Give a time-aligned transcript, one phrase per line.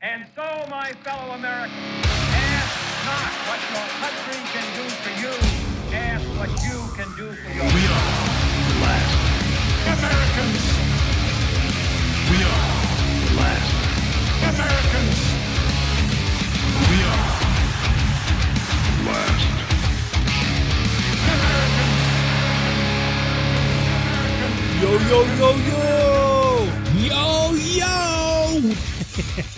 [0.00, 1.74] And so, my fellow Americans,
[2.06, 2.70] ask
[3.02, 5.34] not what your country can do for you,
[5.90, 8.06] ask what you can do for your We are
[8.62, 9.10] the last
[9.98, 10.62] Americans.
[12.30, 12.62] We are
[13.26, 13.74] the last
[14.54, 15.18] Americans.
[16.86, 17.26] We are
[18.94, 19.50] the last
[21.34, 21.98] Americans.
[24.78, 25.90] Yo, yo, yo, yo!
[27.02, 27.26] Yo,
[27.80, 28.78] yo!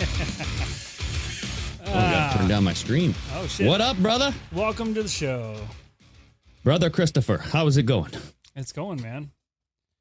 [1.93, 3.13] oh, I gotta turn down my stream.
[3.33, 3.67] Oh, shit.
[3.67, 4.33] What up, brother?
[4.51, 5.55] Welcome to the show.
[6.63, 8.11] Brother Christopher, how's it going?
[8.55, 9.31] It's going, man.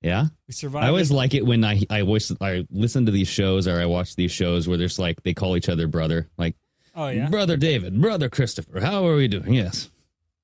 [0.02, 0.26] Yeah?
[0.46, 0.84] We survived.
[0.84, 1.14] I always it.
[1.14, 4.32] like it when I I always I listen to these shows or I watch these
[4.32, 6.54] shows where there's like they call each other brother, like
[6.94, 7.28] Oh yeah.
[7.28, 8.80] brother David, brother Christopher.
[8.80, 9.52] How are we doing?
[9.54, 9.90] Yes.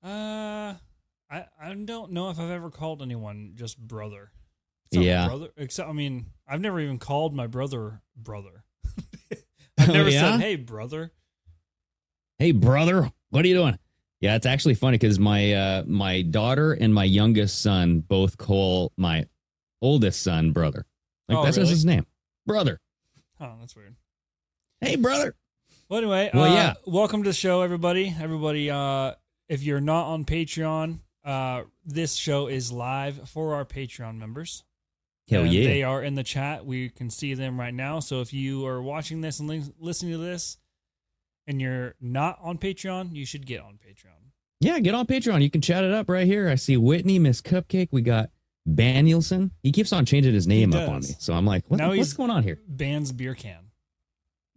[0.05, 0.75] Uh,
[1.31, 4.31] I I don't know if I've ever called anyone just brother.
[4.93, 5.27] Not Yeah.
[5.27, 5.49] Brother.
[5.57, 8.63] Except I mean, I've never even called my brother brother.
[9.79, 10.33] I've Oh, never yeah?
[10.33, 11.13] said, "Hey, brother."
[12.39, 13.79] Hey, brother, what are you doing?
[14.21, 18.93] Yeah, it's actually funny because my uh my daughter and my youngest son both call
[18.97, 19.27] my
[19.83, 20.87] oldest son brother.
[21.29, 21.71] Like Oh, that's really?
[21.71, 22.07] his name,
[22.47, 22.81] brother.
[23.41, 23.97] Oh, that's weird.
[24.81, 25.35] Hey, brother.
[25.89, 26.75] Well, anyway, Well, uh, yeah.
[26.87, 28.15] welcome to the show, everybody.
[28.21, 29.13] Everybody, uh,
[29.49, 34.65] if you're not on Patreon, uh, this show is live for our Patreon members.
[35.29, 35.65] Hell And yeah.
[35.65, 36.65] They are in the chat.
[36.67, 38.01] We can see them right now.
[38.01, 40.57] So if you are watching this and li- listening to this
[41.47, 44.13] and you're not on Patreon, you should get on Patreon.
[44.61, 45.43] Yeah, get on Patreon.
[45.43, 46.49] You can chat it up right here.
[46.49, 47.89] I see Whitney, Miss Cupcake.
[47.93, 48.31] We got
[48.67, 49.51] Banielson.
[49.63, 51.09] He keeps on changing his name up on me.
[51.19, 52.59] So I'm like, what, what's going on here?
[52.67, 53.59] Bans Beer Can,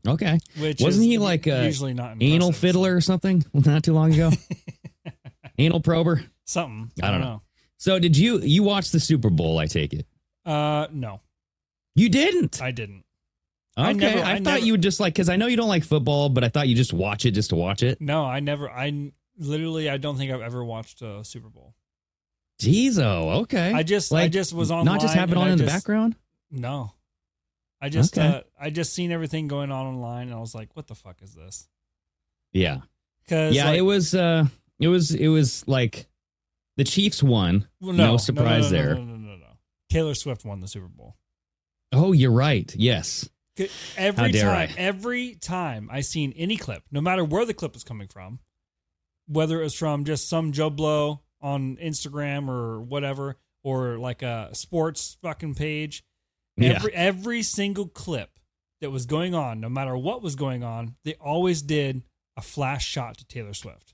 [0.07, 0.39] Okay.
[0.59, 4.31] which Wasn't he like a usually not Anal fiddler or something not too long ago?
[5.57, 6.23] Anal prober.
[6.45, 6.91] Something.
[7.03, 7.41] I don't know.
[7.77, 10.05] So did you you watch the Super Bowl, I take it?
[10.45, 11.21] Uh, no,
[11.95, 12.61] You didn't.
[12.61, 13.03] I didn't.
[13.87, 13.87] Okay.
[13.87, 15.67] I I, never- I thought never- you would just like cuz I know you don't
[15.69, 17.99] like football, but I thought you just watch it just to watch it.
[18.01, 18.69] No, I never.
[18.69, 21.75] I literally, I don't think I've ever watched a Super Bowl.
[22.61, 23.71] Jeez, oh, okay.
[23.73, 24.83] I just, like, I just was on.
[24.83, 26.15] Not just have it on in the background?
[26.51, 26.91] No,
[27.79, 28.27] I just, Okay.
[28.27, 31.21] uh, I just seen everything going on online, and I was like, "What the fuck
[31.21, 31.69] is this?"
[32.51, 32.79] Yeah.
[33.23, 34.47] Because Yeah, it was uh
[34.79, 36.07] it was it was like
[36.75, 37.67] the Chiefs won.
[37.79, 38.95] well, no no, surprise no, no, there.
[38.95, 39.45] No, no, no, no, no.
[39.89, 41.15] Taylor Swift won the Super Bowl.
[41.93, 42.75] Oh, you're right.
[42.75, 43.29] Yes.
[43.97, 44.73] Every time, I.
[44.77, 48.39] every time I seen any clip, no matter where the clip was coming from,
[49.27, 54.49] whether it was from just some Joe Blow on Instagram or whatever, or like a
[54.53, 56.03] sports fucking page,
[56.57, 56.73] Yeah.
[56.75, 58.29] every every single clip
[58.81, 62.03] that was going on, no matter what was going on, they always did
[62.37, 63.93] a flash shot to Taylor Swift.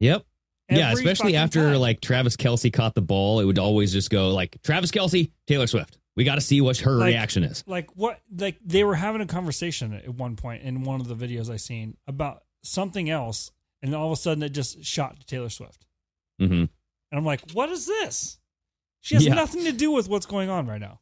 [0.00, 0.24] Yep.
[0.70, 1.80] yeah, especially after time.
[1.80, 5.66] like Travis Kelce caught the ball, it would always just go like Travis Kelce, Taylor
[5.66, 5.98] Swift.
[6.16, 7.64] We got to see what her Like- reaction is.
[7.66, 11.16] like what like they were having a conversation at one point in one of the
[11.16, 13.50] videos I seen about something else,
[13.82, 15.86] and all of a sudden it just shot to Taylor Swift,
[16.38, 16.68] hmm and
[17.12, 18.38] I'm like, what is this?
[19.00, 19.34] She has Yeah.
[19.34, 21.00] nothing to do with what's going on right now.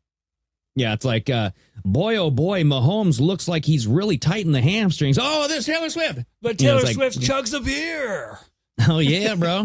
[0.75, 1.51] Yeah, it's like, uh,
[1.85, 5.19] boy, oh boy, Mahomes looks like he's really tight in the hamstrings.
[5.21, 6.21] Oh, there's Taylor Swift.
[6.41, 8.39] But You know, Taylor like- Swift chugs a beer.
[8.89, 9.65] Oh yeah, bro.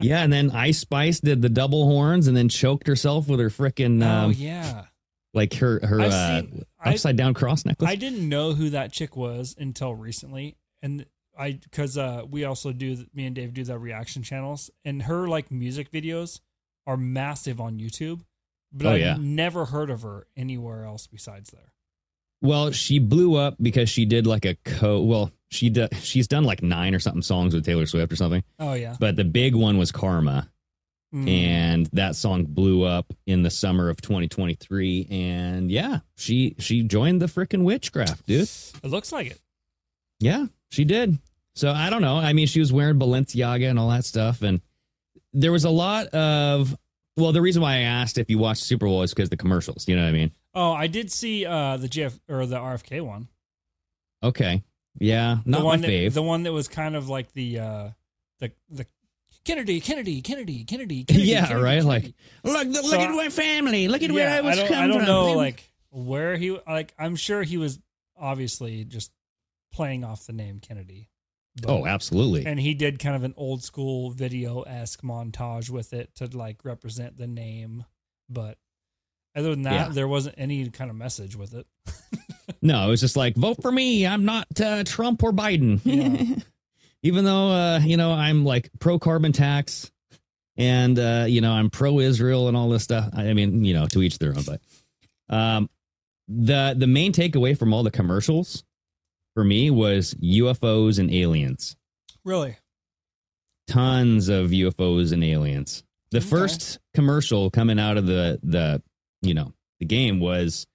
[0.00, 3.50] yeah, and then Ice Spice did the double horns and then choked herself with her
[3.50, 4.84] freaking um, oh yeah,
[5.34, 7.88] like her her uh, seen- I- upside down cross necklace.
[7.90, 11.04] I didn't know who that chick was until recently, and
[11.38, 15.28] I because uh, we also do me and Dave do the reaction channels, and her
[15.28, 16.40] like music videos
[16.86, 18.20] are massive on YouTube,
[18.72, 19.16] but Oh, I've yeah.
[19.20, 21.72] never heard of her anywhere else besides there.
[22.40, 25.00] Well, she blew up because she did like a co.
[25.02, 28.44] Well, she d- she's done like nine or something songs with Taylor Swift or something.
[28.58, 30.48] Oh yeah, But the big one was Karma,
[31.14, 31.26] Mm.
[31.26, 35.06] and that song blew up in the summer of 2023.
[35.10, 38.42] And yeah, she she joined the freaking witchcraft, dude.
[38.42, 39.40] it looks like it.
[40.20, 41.18] Yeah, she did.
[41.54, 42.18] So I don't know.
[42.18, 44.60] I mean, she was wearing Balenciaga and all that stuff, and
[45.32, 46.76] there was a lot of.
[47.16, 49.88] Well, the reason why I asked if you watched Super Bowl is because the commercials.
[49.88, 50.30] You know what I mean?
[50.58, 53.28] Oh, I did see uh, the GF or the RFK one.
[54.24, 54.64] Okay.
[54.98, 56.14] Yeah, The not my one that, fave.
[56.14, 57.88] The one that was kind of like the uh,
[58.40, 58.84] the the
[59.44, 61.04] Kennedy, Kennedy, Kennedy, Kennedy.
[61.08, 61.82] Kennedy yeah, Kennedy, right.
[61.84, 62.14] Kennedy.
[62.44, 63.86] Like, look, So look at my family.
[63.86, 65.06] Look at where I was don't, coming I don't from.
[65.06, 66.92] know, like where he like.
[66.98, 67.78] I'm sure he was
[68.18, 69.12] obviously just
[69.72, 71.08] playing off the name Kennedy.
[71.62, 72.44] But- oh, absolutely.
[72.46, 76.64] And he did kind of an old school video esque montage with it to like
[76.64, 77.84] represent the name,
[78.28, 78.58] but
[79.38, 79.88] other than that, Yeah.
[79.90, 81.66] there wasn't any kind of message with it.
[82.60, 84.04] No, it was just like vote for me.
[84.04, 85.80] I'm not uh, Trump or Biden.
[85.84, 86.42] Yeah.
[87.04, 89.92] Even though uh, you know I'm like pro carbon tax,
[90.56, 93.10] and uh, you know I'm pro Israel and all this stuff.
[93.14, 94.42] I mean, you know, to each their own.
[94.44, 94.60] But
[95.32, 95.70] um,
[96.26, 98.64] the the main takeaway from all the commercials
[99.34, 101.76] for me was UFOs and aliens.
[102.24, 102.56] Really?
[103.68, 105.84] Tons of UFOs and aliens.
[106.10, 106.26] The Okay.
[106.26, 108.82] first commercial coming out of the the
[109.22, 110.66] you know the game was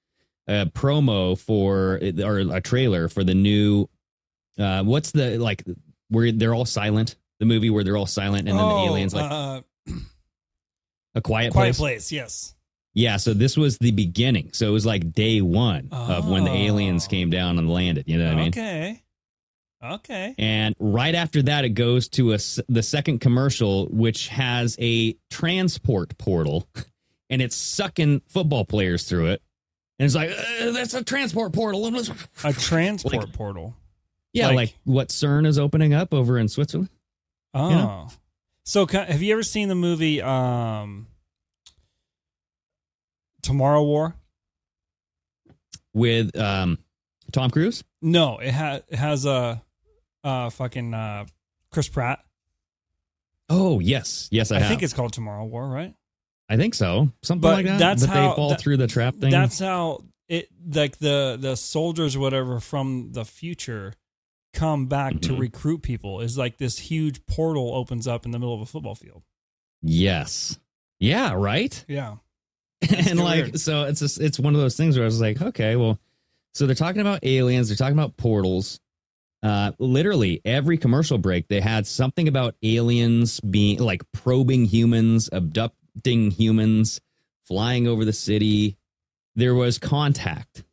[0.47, 3.87] a promo for or a trailer for the new
[4.59, 5.63] uh what's the like
[6.09, 9.13] where they're all silent the movie where they're all silent and then Oh, the aliens
[9.13, 9.61] like uh,
[11.15, 11.77] a quiet, Quiet place.
[11.77, 12.11] Place.
[12.11, 12.55] Yes.
[12.95, 14.51] Yeah, so this was the beginning.
[14.53, 17.09] So it was like day one of when the aliens Oh.
[17.09, 18.05] came down and landed.
[18.07, 18.47] You know what I mean?
[18.49, 19.03] Okay.
[19.83, 20.35] Okay.
[20.37, 22.37] And right after that, it goes to a
[22.69, 26.67] the second commercial, which has a transport portal,
[27.29, 29.41] and it's sucking football players through it.
[29.99, 31.85] And it's like uh, that's a transport portal.
[32.43, 33.75] A transport Like- portal.
[34.33, 36.89] yeah, like- like, what CERN is opening up over in Switzerland.
[37.53, 37.69] Oh.
[37.69, 38.07] you know?
[38.65, 41.07] So have you ever seen the movie um
[43.41, 44.15] Tomorrow War?
[45.93, 46.79] with um,
[47.31, 47.83] Tom Cruise.
[48.01, 49.61] No, it, ha- it has a
[50.23, 51.25] uh, fucking uh,
[51.71, 52.19] Chris Pratt.
[53.49, 55.93] Oh yes, yes, I, I, think it's called Tomorrow War, right?
[56.53, 57.79] I think so, something But like that.
[57.79, 59.31] that's but how- they fall that- through the trap thing.
[59.31, 63.93] That's how it like the the soldiers or whatever from the future
[64.53, 65.39] come back to Mhm.
[65.39, 68.95] recruit people is like this huge portal opens up in the middle of a football
[68.95, 69.23] field.
[69.81, 70.59] yes,
[70.99, 71.83] yeah, right.
[71.87, 72.17] Yeah.
[72.89, 73.59] and like weird.
[73.59, 75.99] so it's just it's one of those things where I was like, okay, well,
[76.53, 78.79] so they're talking about aliens, they're talking about portals.
[79.41, 85.29] Uh, literally every commercial break, they had something about aliens being like probing humans,
[85.95, 86.99] abducting humans,
[87.45, 88.77] flying over the city.
[89.35, 90.63] There was contact.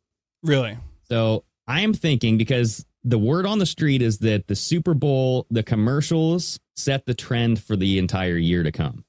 [0.43, 0.77] Really?
[1.09, 5.47] So I am thinking because the word on the street is that the Super Bowl,
[5.51, 9.05] the commercials set the trend for the entire year to come.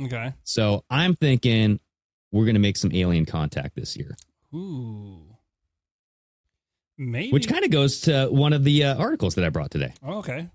[0.00, 0.34] Okay.
[0.44, 1.80] So I'm thinking
[2.32, 4.16] we're going to make some alien contact this year,
[4.54, 5.20] Ooh.
[6.98, 7.30] Maybe.
[7.30, 9.94] which kind of goes to one of the uh, articles that I brought today.
[10.02, 10.48] Oh, okay.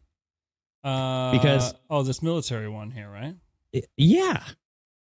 [0.83, 3.35] Uh, Because- oh, this military one here, right?
[3.75, 4.43] I- Yeah.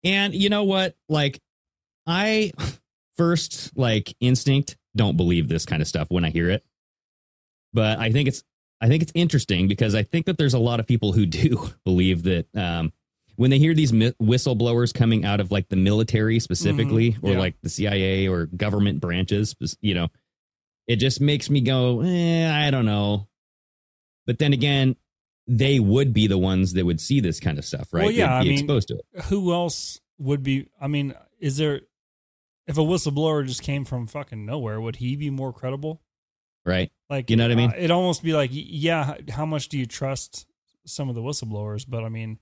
[0.04, 0.96] And you know what?
[1.08, 1.40] Like,
[2.06, 2.52] I
[3.16, 6.64] first, like, instinct don't believe this kind of stuff when I hear it.
[7.72, 8.42] But I think it's,
[8.80, 11.70] I think it's interesting because I think that there's a lot of people who do
[11.84, 12.92] believe that um,
[13.36, 17.38] when they hear these mi- whistleblowers coming out of like the military specifically, or yeah.
[17.38, 20.08] like the CIA or government branches, you know,
[20.86, 23.28] it just makes me go, eh, I don't know.
[24.26, 24.96] But then again,
[25.46, 28.02] they would be the ones that would see this kind of stuff, right?
[28.04, 29.24] Well, yeah, They'd be I mean- exposed to it.
[29.24, 30.68] Who else would be?
[30.80, 31.80] I mean, is there?
[32.66, 36.02] If a whistleblower just came from fucking nowhere, would he be more credible?
[36.64, 36.92] right?
[37.08, 37.70] Like, You know what I mean?
[37.70, 40.46] uh, it'd almost be like, yeah, how much do you trust
[40.84, 41.84] some of the whistleblowers?
[41.88, 42.38] But I mean,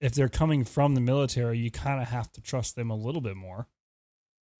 [0.00, 3.20] if they're coming from the military, you kind of have to trust them a little
[3.22, 3.68] bit more.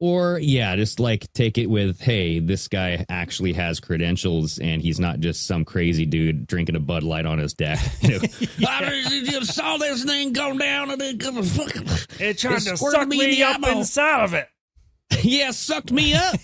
[0.02, 4.98] Or yeah, just like take it with, hey, this guy actually has credentials and he's
[4.98, 7.78] not just some crazy dude drinking a Bud Light on his deck.
[8.02, 11.86] You know, I just saw this thing go down and it fucking
[12.18, 13.78] It tried It to suck me me up eyeball.
[13.78, 14.48] inside of it.
[15.22, 16.34] yeah, sucked me up.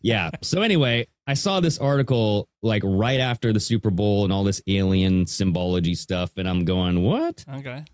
[0.00, 0.30] yeah.
[0.42, 4.62] So anyway, I saw this article like right after the Super Bowl and all this
[4.66, 7.44] alien symbology stuff, and I'm going, what?
[7.56, 7.84] Okay.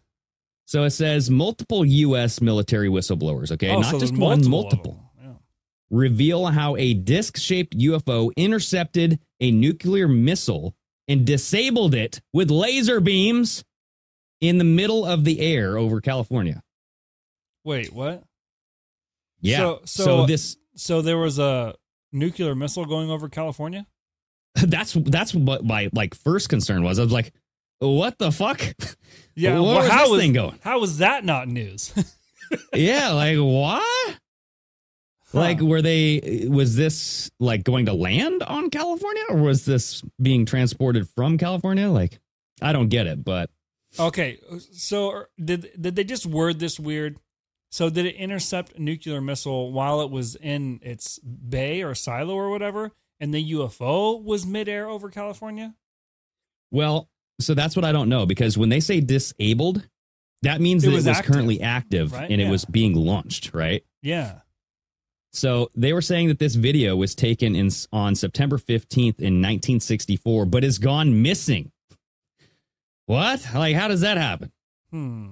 [0.73, 2.41] So it says multiple U.S.
[2.41, 3.53] military whistleblowers.
[3.53, 4.99] Okay, Oh, not so just one, multiple.
[5.91, 10.75] reveal how a disc shaped UFO intercepted a nuclear missile
[11.09, 13.65] and disabled it with laser beams
[14.41, 16.63] in the middle of the air over California.
[17.65, 18.23] Wait, what?
[19.43, 19.59] Yeah.
[19.59, 21.75] So- So, so- this So there was a
[22.13, 23.87] nuclear missile going over California?
[24.55, 26.99] that's that's what my like first concern was.
[26.99, 27.35] I was like,
[27.89, 28.61] what the fuck?
[29.35, 29.55] Yeah.
[29.55, 30.59] Well, was how this was thing going?
[30.63, 31.91] How was that not news?
[32.75, 34.19] yeah, like what?
[35.33, 40.45] Like were they was this like going to land on California or was this being
[40.45, 41.89] transported from California?
[41.89, 42.21] Like
[42.61, 43.49] I don't get it, but
[43.99, 44.39] Okay,
[44.73, 47.19] so uh, did did they just word this weird?
[47.71, 52.35] So did it intercept a nuclear missile while it was in its bay or silo
[52.35, 55.75] or whatever, and the UFO was midair over California?
[56.71, 57.09] Well,
[57.43, 59.87] so that's what I don't know because when they say disabled,
[60.43, 62.31] that means It that was it was active, currently active right?
[62.31, 63.85] and it was being launched, right?
[64.03, 64.41] Yeah.
[65.33, 70.47] So they were saying that this video was taken in on September 15th in 1964
[70.47, 71.73] but is gone missing.
[73.07, 73.47] What?
[73.55, 74.53] Like how does that happen?
[74.91, 75.29] Hmm.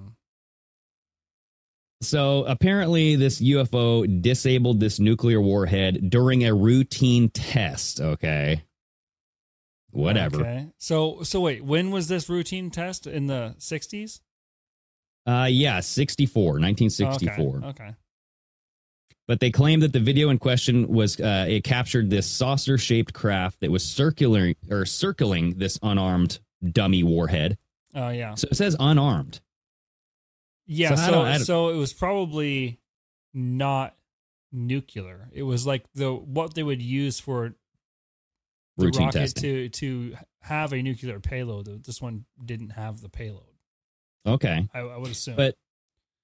[2.03, 8.63] So apparently this UFO disabled this nuclear warhead during a routine test, okay?
[9.93, 10.41] Whatever.
[10.41, 10.67] Okay.
[10.79, 14.21] So so wait, when was this routine test in the sixties?
[15.27, 17.57] Uh yeah, 64, 1964.
[17.57, 17.67] Okay.
[17.67, 17.95] okay.
[19.29, 23.15] But they claim that the video in question was uh, it captured this saucer shaped
[23.15, 27.57] craft that was circular or circling this unarmed dummy warhead.
[27.95, 28.35] Oh yeah.
[28.35, 29.41] So it says unarmed.
[30.67, 32.81] Yeah, So I so don't- I so, it was probably
[33.35, 33.97] not
[34.53, 35.29] nuclear.
[35.33, 37.55] It was like the what they would use for
[38.81, 39.43] the Routine rocket testing.
[39.43, 41.85] to to have a nuclear payload.
[41.85, 43.45] This one didn't have the payload.
[44.27, 44.69] Okay.
[44.75, 45.37] I, I would assume.
[45.37, 45.57] But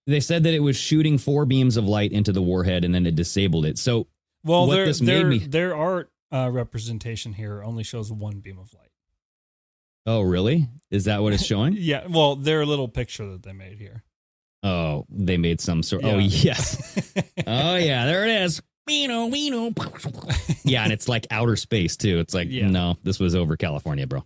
[0.07, 3.07] they said that it was shooting four beams of light into the warhead and then
[3.07, 3.79] it disabled it.
[3.79, 4.07] So
[4.45, 8.41] well, what their this made their me- their art uh, representation here only shows one
[8.41, 8.83] beam of light.
[10.07, 10.69] Oh, really?
[10.91, 11.75] Is that what it's showing?
[11.77, 14.05] Yeah, well, their little picture that they made here.
[14.63, 16.05] oh, they made some sort.
[16.05, 16.97] Oh, yes.
[17.47, 18.07] oh, yeah.
[18.07, 18.63] There it is.
[18.89, 20.53] Weeno, weeno.
[20.65, 22.19] Yeah, and it's like outer space too.
[22.19, 22.69] It's like Yeah.
[22.69, 24.25] no, this was over California, bro.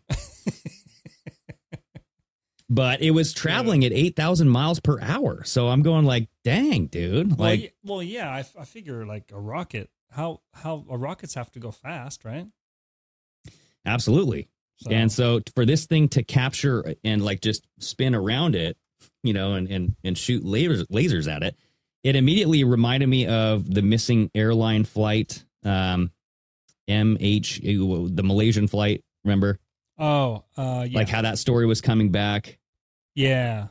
[2.68, 5.42] but it was traveling at eight thousand miles per hour.
[5.44, 7.36] So I'm going like, dang, dude.
[7.38, 9.90] well, Like, y- well, yeah, I, I figure like a rocket.
[10.10, 12.46] How how uh, rockets have to go fast, right?
[13.86, 14.48] absolutely.
[14.78, 18.76] So, And so for this thing to capture and like just spin around it,
[19.22, 21.56] you know, and and and shoot lasers lasers at it,
[22.02, 26.10] it immediately reminded me of the missing airline flight, um,
[26.88, 29.04] MH, the Malaysian flight.
[29.24, 29.58] Remember,
[29.98, 32.58] oh, uh, yeah, like how that story was coming back.
[33.14, 33.68] yeah,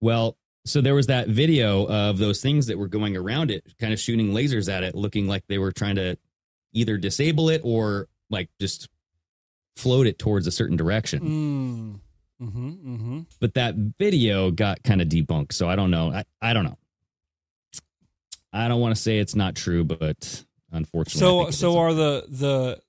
[0.00, 3.92] Well, so there was that video of those things that were going around it, kind
[3.92, 6.18] of shooting lasers at it, looking like they were trying to
[6.72, 8.88] either disable it or like just
[9.76, 12.00] float it towards a certain direction.
[12.40, 12.46] mm.
[12.46, 13.20] mm-hmm, mm-hmm.
[13.40, 15.52] but that video got kind of debunked.
[15.52, 16.12] So I don't know.
[16.12, 16.76] I, I don't know.
[18.52, 22.80] I don't want to say it's not true, but unfortunately, So so are the the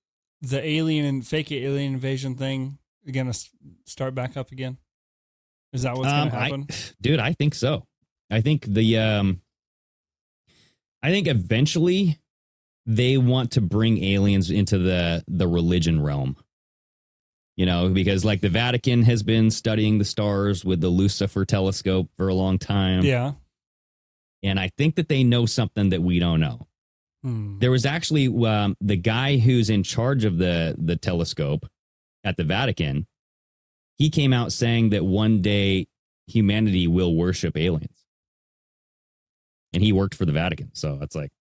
[0.42, 2.78] the alien and fake alien invasion thing
[3.12, 3.34] gonna
[3.86, 4.78] start back up again?
[5.74, 6.68] Is that what's Um, gonna I- happen?
[7.02, 7.86] dude, I think so.
[8.32, 9.42] I think the um,
[11.02, 12.20] I think eventually
[12.86, 16.36] they want to bring aliens into the the religion realm.
[17.58, 22.10] You know, because like the Vatican has been studying the stars with the Lucifer telescope
[22.16, 23.04] for a long time.
[23.04, 23.34] yeah.
[24.44, 26.68] And I think that they know something that we don't know.
[27.24, 27.60] Hmm.
[27.60, 31.66] There was actually um, the guy who's in charge of the the telescope
[32.24, 33.08] at the Vatican.
[33.98, 35.88] He came out saying that one day
[36.28, 38.06] humanity will worship aliens,
[39.74, 40.72] and he worked for the Vatican.
[40.74, 41.32] So it's like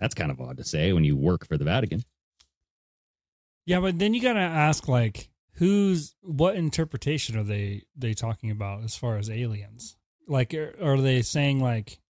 [0.00, 2.02] that's kind of odd to say when you work for the Vatican.
[3.66, 8.82] Yeah, but then you gotta ask like who's what interpretation are they they talking about
[8.82, 9.96] as far as aliens?
[10.26, 12.00] Like are, are they saying like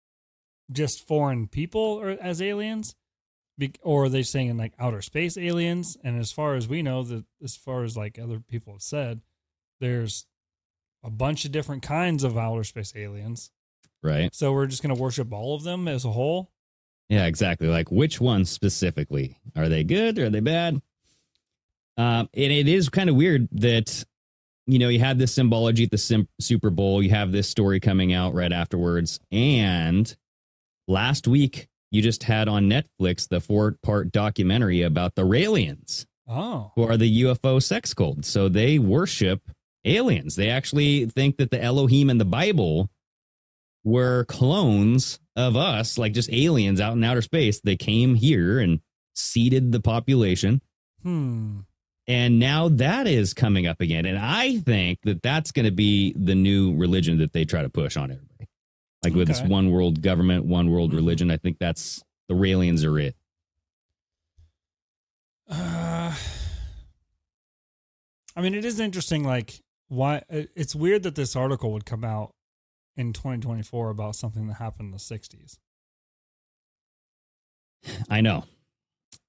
[0.71, 2.95] just foreign people or as aliens?
[3.59, 5.97] Be, or are they saying like outer space aliens?
[6.03, 9.21] And as far as we know, that as far as like other people have said,
[9.81, 10.27] there's
[11.05, 13.51] a bunch of different kinds of outer space aliens.
[14.03, 14.35] Right?
[14.35, 16.51] So we're just gonna worship all of them as a whole.
[17.09, 17.69] Yeah, exactly.
[17.69, 20.19] Like which ones specifically are they good?
[20.19, 20.81] Or are they bad?
[21.99, 24.05] Um, and it is kind of weird that
[24.67, 27.03] you know you had this symbology at the Sim- Super Bowl.
[27.03, 30.15] You have this story coming out right afterwards, and
[30.89, 36.83] last week you just had on Netflix the four-part documentary about the Raelians, Oh, who
[36.85, 38.25] are the UFO sex cult.
[38.25, 39.43] So they worship
[39.85, 40.37] aliens.
[40.37, 42.89] They actually think that the Elohim in the Bible
[43.85, 47.61] were clones of us, like just aliens out in outer space.
[47.61, 48.81] They came here and
[49.15, 50.63] seeded the population.
[51.03, 51.61] hmm.
[52.09, 54.07] And now that is coming up again.
[54.07, 57.69] And I think that that's going to be the new religion that they try to
[57.69, 58.49] push on everybody.
[59.05, 60.97] Like with this one world government, one world Mhm.
[60.97, 61.31] religion.
[61.31, 63.17] I think that's the Raelians are it.
[65.49, 66.15] Uh,
[68.35, 69.25] I mean, it is interesting.
[69.25, 70.23] Like, why?
[70.31, 72.35] It's weird that this article would come out
[72.97, 75.59] in 2024 about something that happened in the 60s.
[78.09, 78.45] I know.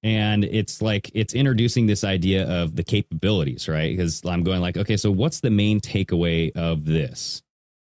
[0.02, 3.90] And it's like it's introducing this idea of the capabilities, right?
[3.96, 7.42] Because I'm going like, okay, so what's the main takeaway of this?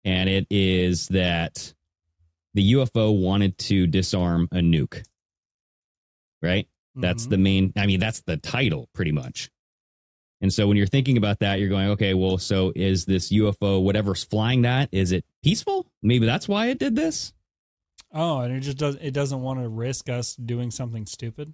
[0.05, 1.73] And it is that
[2.53, 5.03] the UFO wanted to disarm a nuke.
[6.41, 6.67] Right?
[6.95, 7.29] That's Mhm.
[7.29, 9.49] the main I mean, that's the title pretty much.
[10.39, 13.79] And so when you're thinking about that, you're going, okay, well, so is this UFO,
[13.81, 15.87] whatever's flying that, is it peaceful?
[16.03, 17.33] Maybe that's why it did this,
[18.13, 18.95] oh, and it just does.
[19.01, 21.53] It doesn't want to risk us doing something stupid.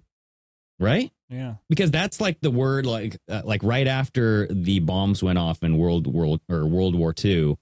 [0.78, 1.10] Right?
[1.30, 1.54] Yeah.
[1.68, 5.78] because that's like the word like uh, like right after the bombs went off in
[5.78, 7.56] world world or world war ii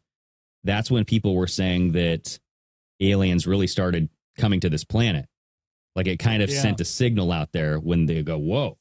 [0.64, 2.38] that's when people were saying that
[3.00, 5.26] aliens really started coming to this planet
[5.97, 6.61] like it kind of Yeah.
[6.61, 8.76] sent a signal out there when they go whoa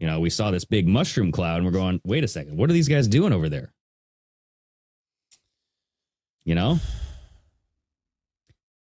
[0.00, 2.68] you know we saw this big mushroom cloud and we're going wait a second what
[2.68, 3.72] are these guys doing over there
[6.44, 6.80] you know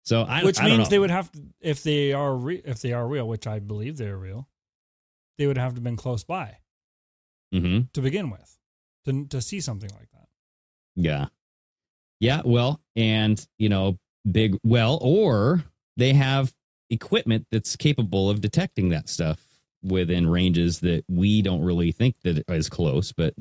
[0.05, 0.91] So I, which I don't means know.
[0.91, 3.99] they would have to if they are re- if they are real, which I believe
[3.99, 4.49] they're real.
[5.38, 6.59] They would have to have been close by
[7.52, 8.59] hmm to begin with
[9.07, 10.28] to to see something like that.
[10.97, 11.26] Yeah.
[12.21, 12.42] Yeah.
[12.45, 13.99] Well, and, you know,
[14.30, 15.64] big, well, or
[15.97, 16.52] they have
[16.90, 19.40] equipment that's capable of detecting that stuff
[19.83, 23.35] within ranges that we don't really think that is close, but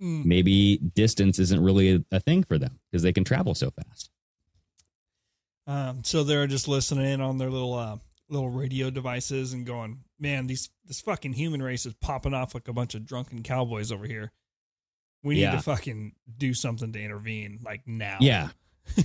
[0.00, 0.24] Mm.
[0.24, 4.10] maybe distance isn't really a, a thing for them because they can travel so fast.
[5.64, 7.98] Um, so they're just listening in on their little uh,
[8.32, 12.66] little radio devices and going, "Man, these this fucking human race is popping off like
[12.68, 14.32] a bunch of drunken cowboys over here.
[15.22, 15.52] We need Yeah.
[15.52, 18.48] to fucking do something to intervene, like now." Yeah.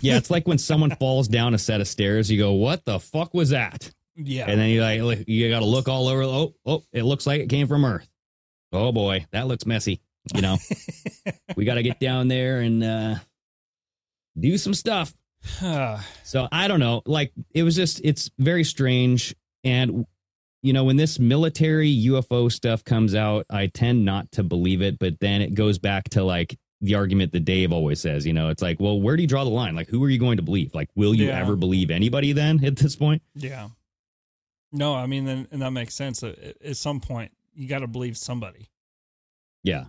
[0.01, 0.17] Yeah.
[0.17, 3.34] It's like when someone falls down a set of stairs, you go, what the fuck
[3.36, 3.91] was that?
[4.15, 6.24] yeah, And then you like, you got to look all over.
[6.24, 8.10] Oh, oh, it looks like it came from Earth.
[8.72, 10.01] Oh boy, that looks messy.
[10.34, 10.57] You know,
[11.55, 13.15] we got to get down there and uh,
[14.39, 15.13] do some stuff.
[16.24, 17.01] So I don't know.
[17.06, 19.34] Like it was just, it's very strange.
[19.63, 20.06] And,
[20.62, 25.00] you know, when this military UFO stuff comes out, I tend not to believe it.
[25.00, 28.50] But then it goes back to like the argument that Dave always says, you know,
[28.50, 29.74] it's like, well, where do you draw the line?
[29.75, 30.75] Like, who are you going to believe?
[30.75, 31.39] Like, will you Yeah.
[31.39, 33.22] ever believe anybody then at this point?
[33.36, 33.70] yeah.
[34.74, 36.22] No, I mean, then and that makes sense.
[36.24, 38.67] At, at some point, you got to believe somebody.
[39.63, 39.86] Yeah.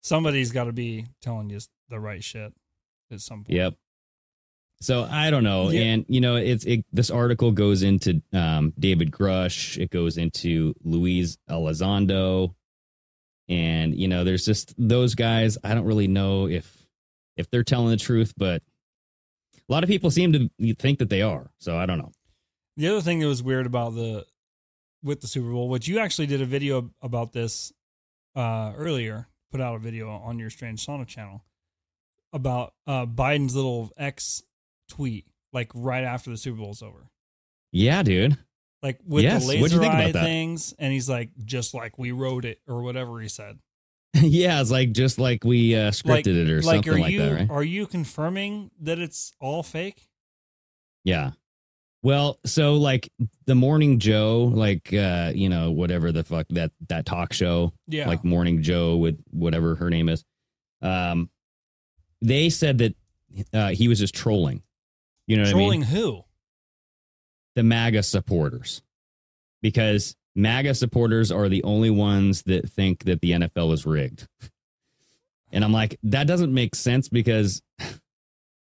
[0.00, 1.58] Somebody's got to be telling you
[1.88, 2.52] the right shit
[3.10, 3.50] at some point.
[3.56, 3.74] Yep.
[4.82, 5.80] So I don't know, Yeah.
[5.82, 10.74] and you know, it's it, this article goes into um, David Grusch, it goes into
[10.84, 12.54] Luis Elizondo,
[13.48, 15.56] and you know, there's just those guys.
[15.64, 16.86] I don't really know if
[17.36, 18.62] if they're telling the truth, but
[19.68, 21.50] a lot of people seem to think that they are.
[21.58, 22.12] So I don't know.
[22.76, 24.26] The other thing that was weird about the
[25.02, 27.72] with the Super Bowl, which you actually did a video about this
[28.34, 31.44] uh, earlier, put out a video on your Strange Sauna channel
[32.32, 34.42] about uh, Biden's little X
[34.92, 37.08] tweet, like right after the Super Bowl's over,
[37.72, 38.36] Yeah, dude.
[38.82, 41.98] like with Yes, the laser you think about eye things, and he's like, just like
[41.98, 43.58] we wrote it or whatever he said.
[44.14, 47.20] yeah, it's like just like we uh, scripted like, it or like, something like you
[47.20, 47.50] that, right?
[47.50, 50.08] are you confirming that it's all fake?
[51.04, 51.30] Yeah.
[52.02, 53.10] Well, so like
[53.46, 58.08] the Morning Joe, like uh, you know, whatever the fuck that that talk show, Yeah,
[58.08, 60.24] like Morning Joe with whatever her name is.
[60.82, 61.30] Um,
[62.20, 62.94] they said that
[63.54, 64.62] uh, he was just trolling.
[65.26, 65.94] You know what trolling I mean?
[65.94, 66.24] who?
[67.54, 68.82] The MAGA supporters,
[69.60, 74.26] because MAGA supporters are the only ones that think that the NFL is rigged.
[75.50, 77.62] And I'm like, that doesn't make sense because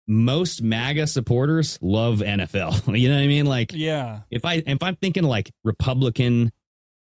[0.07, 2.97] most MAGA supporters love NFL.
[2.99, 3.47] you know what I mean?
[3.47, 6.53] Like, Yeah, if I if I'm thinking like Republican,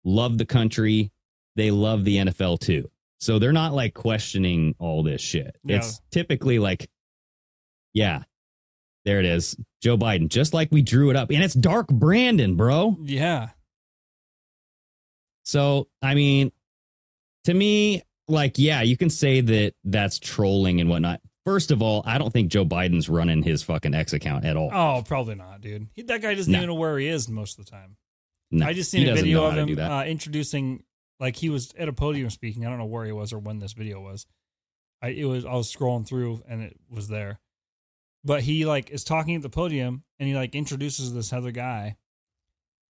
[0.04, 1.12] love the country,
[1.56, 2.90] they love the NFL too.
[3.20, 5.56] So they're not like questioning all this shit.
[5.68, 6.90] It's typically like,
[7.94, 8.24] yeah,
[9.08, 12.56] there it is, Joe Biden, just like we drew it up, and it's Dark Brandon,
[12.56, 12.98] bro.
[13.02, 13.50] yeah.
[15.44, 16.52] So I mean,
[17.46, 21.22] to me, like, yeah, you can say that that's trolling and whatnot.
[21.46, 24.70] First of all, I don't think Joe Biden's running his fucking X account at all.
[24.74, 25.88] Oh, probably not, dude.
[25.96, 26.60] He, that guy doesn't No.
[26.60, 27.96] even know where he is most of the time.
[28.52, 30.84] No, I just seen a video of how to do him uh, introducing,
[31.22, 32.66] like he was at a podium speaking.
[32.66, 34.26] I don't know where he was or when this video was.
[35.02, 37.40] I it was I was scrolling through and it was there,
[38.28, 41.96] but he like is talking at the podium and he like introduces this other guy,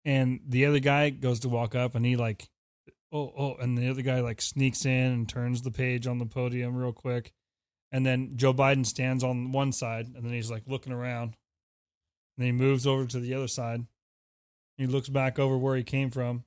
[0.04, 2.50] and the other guy goes to walk up and he like,
[3.12, 6.26] oh oh, and the other guy like sneaks in and turns the page on the
[6.26, 7.34] podium real quick,
[7.92, 11.36] and then Joe Biden stands on one side and then he's like looking around,
[12.36, 13.86] and then he moves over to the other side.
[14.80, 16.46] He looks back over where he came from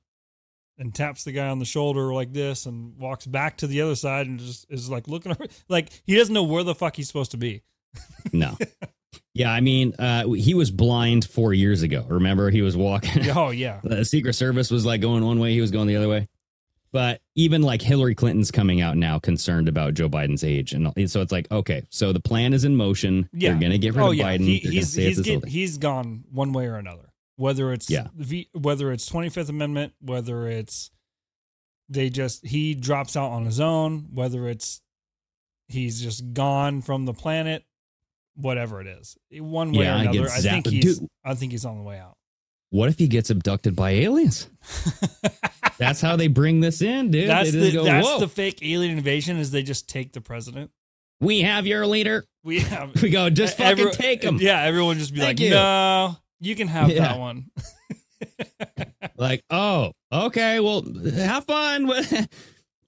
[0.77, 3.95] and taps the guy on the shoulder like this and walks back to the other
[3.95, 7.07] side and just is like looking over like he doesn't know where the fuck he's
[7.07, 7.61] supposed to be.
[8.31, 8.57] No.
[9.33, 12.05] Yeah, I mean, uh, he was blind four years ago.
[12.09, 13.29] Remember, he was walking.
[13.35, 13.79] Oh yeah.
[13.83, 16.27] the Secret Service was like going one way, he was going the other way.
[16.91, 21.21] But even like Hillary Clinton's coming out now, concerned about Joe Biden's age, and so
[21.21, 23.29] it's like, okay, so the plan is in motion.
[23.31, 23.51] Yeah.
[23.51, 24.25] They're going to get rid oh of yeah.
[24.25, 24.41] Biden.
[24.41, 27.13] He, gonna he's he's, get, he's gone one way or another.
[27.37, 28.07] Whether it's Yeah.
[28.13, 30.91] v, whether it's 25th amendment, whether it's
[31.87, 34.81] they just he drops out on his own, whether it's
[35.69, 37.63] he's just gone from the planet,
[38.35, 39.17] whatever it is.
[39.31, 40.29] One way Yeah, or another.
[40.29, 41.07] I think he's Dude.
[41.23, 42.15] I think he's on the way out.
[42.69, 44.47] What if he gets abducted by aliens?
[45.77, 47.27] That's how they bring this in, dude.
[47.27, 50.69] that's the go, that's the fake alien invasion is they just take the president.
[51.19, 52.23] we have your leader.
[52.43, 54.37] We have We go, just fucking every- take him.
[54.39, 55.49] Yeah, everyone just be Thank like, you.
[55.49, 56.99] no, you can have Yeah.
[57.07, 57.49] that one.
[59.17, 60.83] Like, oh, okay, well,
[61.15, 61.91] have fun.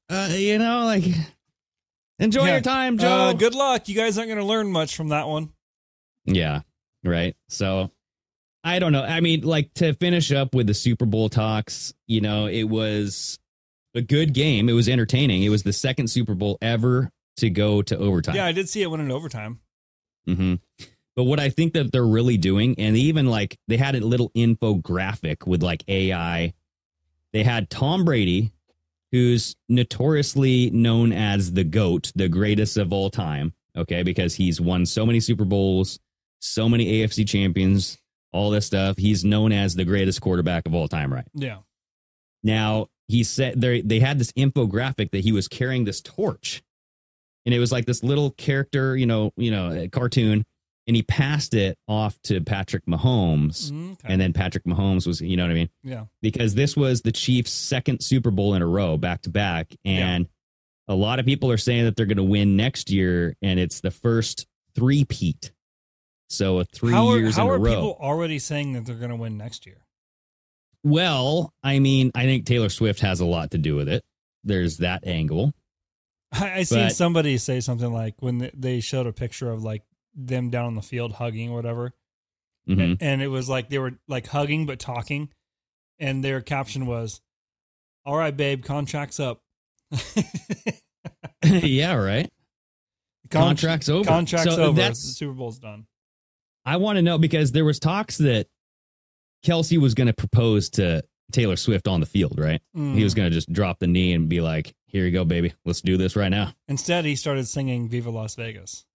[0.09, 1.03] uh, you know, like,
[2.19, 2.51] enjoy Yeah.
[2.53, 3.07] your time, Joe.
[3.07, 3.87] Uh, good luck.
[3.89, 5.49] You guys aren't going to learn much from that one.
[6.25, 6.61] Yeah,
[7.03, 7.35] right.
[7.49, 7.91] So
[8.63, 9.03] I don't know.
[9.03, 13.39] I mean, like to finish up with the Super Bowl talks, you know, it was
[13.95, 14.69] a good game.
[14.69, 15.43] It was entertaining.
[15.43, 18.35] It was the second Super Bowl ever to go to overtime.
[18.35, 19.59] Yeah, I did see it went in overtime.
[20.25, 20.55] hmm
[21.15, 24.29] But what I think that they're really doing, and even like they had a little
[24.31, 26.53] infographic with like AI.
[27.33, 28.52] They had Tom Brady,
[29.13, 33.53] who's notoriously known as the GOAT, the greatest of all time.
[33.77, 35.99] Okay, because he's won so many Super Bowls,
[36.39, 37.97] so many AFC champions,
[38.31, 38.97] all this stuff.
[38.97, 41.25] He's known as the greatest quarterback of all time, right?
[41.33, 41.59] Yeah.
[42.43, 46.63] Now he said they they had this infographic that he was carrying this torch,
[47.45, 50.43] and it was like this little character, you know, you know, cartoon,
[50.87, 54.07] and he passed it off to Patrick Mahomes, Mm, okay.
[54.13, 56.05] and then Patrick Mahomes was, you know what I mean, yeah.
[56.21, 60.27] because this was the Chiefs' second Super Bowl in a row, back to back, and
[60.87, 63.79] a lot of people are saying that they're going to win next year, and it's
[63.79, 65.51] the first three peat.
[66.29, 67.69] So a three how are, years how in a are row.
[67.69, 69.85] people already saying that they're going to win next year?
[70.83, 74.03] Well, I mean, I think Taylor Swift has a lot to do with it.
[74.43, 75.53] There's that angle.
[76.33, 79.83] I, I seen somebody say something like when they showed a picture of like
[80.15, 81.93] them down on the field hugging or whatever,
[82.67, 82.97] Mhm.
[83.01, 85.29] and it was like they were like hugging but talking,
[85.99, 87.21] and their caption was,
[88.05, 89.41] "All right, babe, contracts up."
[91.43, 92.29] yeah, right.
[93.29, 94.07] Con- Contract's over.
[94.07, 94.75] Contracts So over.
[94.77, 95.87] that's- the Super Bowl's done.
[96.65, 98.47] I want to know because there was talks that
[99.45, 102.61] Kelce was going to propose to Taylor Swift on the field, right?
[102.75, 102.95] Mm.
[102.95, 105.53] He was going to just drop the knee and be like, "Here you go, baby.
[105.65, 108.85] Let's do this right now." Instead, he started singing "Viva Las Vegas."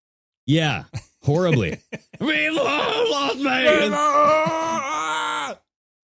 [0.46, 0.84] Yeah,
[1.22, 1.78] horribly.
[2.20, 3.94] Viva Las Vegas.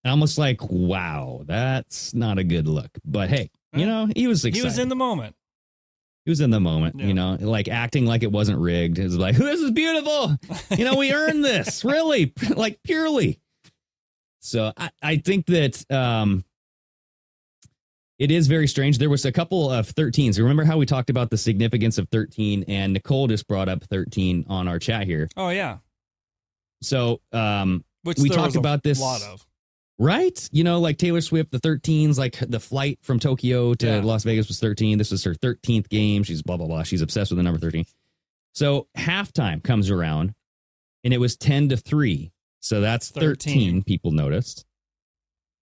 [0.05, 2.91] Almost like, wow, that's not a good look.
[3.05, 4.61] But hey, you know, he was excited.
[4.61, 5.37] He was in the moment.
[6.25, 7.07] He was in the moment, Yeah.
[7.07, 8.99] you know, like acting like it wasn't rigged.
[8.99, 10.37] It was like, this is beautiful.
[10.77, 13.41] You know, we earned this, really, like purely.
[14.41, 16.45] So I, I think that um,
[18.23, 18.99] it is very strange.
[18.99, 20.39] There was a couple of 13s.
[20.39, 24.47] Remember how we talked about the significance of 13, and Nicole just brought up 13
[24.49, 25.29] on our chat here.
[25.37, 25.79] Oh yeah,
[26.83, 29.45] So um, which We talked about this- a lot of.
[29.99, 30.49] Right?
[30.53, 34.01] You know, like Taylor Swift, the 13s, like the flight from Tokyo to Yeah.
[34.03, 34.99] Las Vegas was 13.
[34.99, 36.23] This is her 13th game.
[36.25, 36.83] She's blah, blah, blah.
[36.83, 37.85] She's obsessed with the number 13.
[38.55, 40.35] So halftime comes around
[41.05, 42.33] and it was 10 to 3.
[42.61, 43.83] So that's 13, 13.
[43.85, 44.65] people noticed.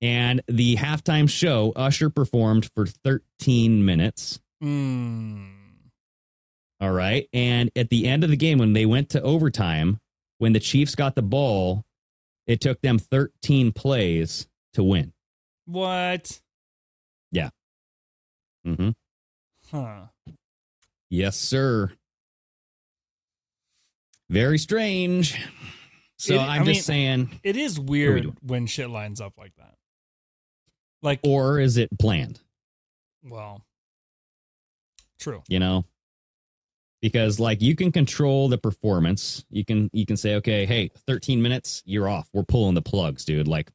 [0.03, 4.41] And the halftime show, Usher performed for 13 minutes.
[4.63, 5.53] Mm.
[6.81, 7.29] All right.
[7.35, 9.99] And at the end of the game, when they went to overtime,
[10.39, 11.85] when the Chiefs got the ball,
[12.47, 15.13] it took them 13 plays to win.
[15.67, 16.41] What?
[17.31, 17.51] Yeah.
[18.67, 18.91] Mm-hmm.
[19.71, 20.07] Huh.
[21.11, 21.93] Yes, sir.
[24.31, 25.39] Very strange.
[26.19, 28.37] So It- I'm I just mean- saying, It is weird doing?
[28.43, 29.75] when shit lines up like that.
[31.03, 32.41] Like, or is it planned?
[33.23, 33.63] well,
[35.19, 35.43] true.
[35.49, 35.85] You know,
[37.03, 39.45] because like you can control the performance.
[39.51, 42.29] You can you can say, okay, hey, 13 minutes, you're off.
[42.33, 43.49] We're pulling the plugs, dude.
[43.49, 43.71] Like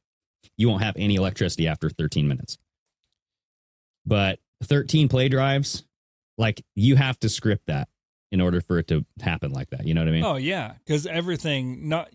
[0.56, 2.58] you won't have any electricity after 13 minutes.
[4.04, 5.84] But 13 play drives,
[6.38, 7.88] like you have to script that
[8.32, 9.86] in order for it to happen like that.
[9.86, 10.24] You know what I mean?
[10.24, 12.08] Oh yeah, because everything not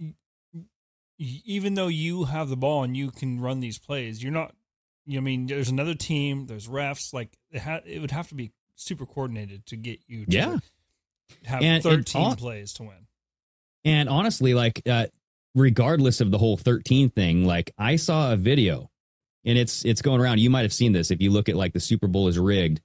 [1.17, 4.53] even though you have the ball and you can run these plays, you're not.
[5.05, 6.45] You know, I mean, there's another team.
[6.47, 7.13] There's refs.
[7.13, 10.25] Like it, ha- it would have to be super coordinated to get you.
[10.25, 10.57] To Yeah.
[11.45, 13.07] have And- and 13 all- plays to win.
[13.83, 15.07] And honestly, like, uh,
[15.55, 18.89] regardless of the whole 13 thing, like, I saw a video
[19.43, 20.39] and it's it's going around.
[20.39, 22.79] You might have seen this if you look at like the Super Bowl is rigged.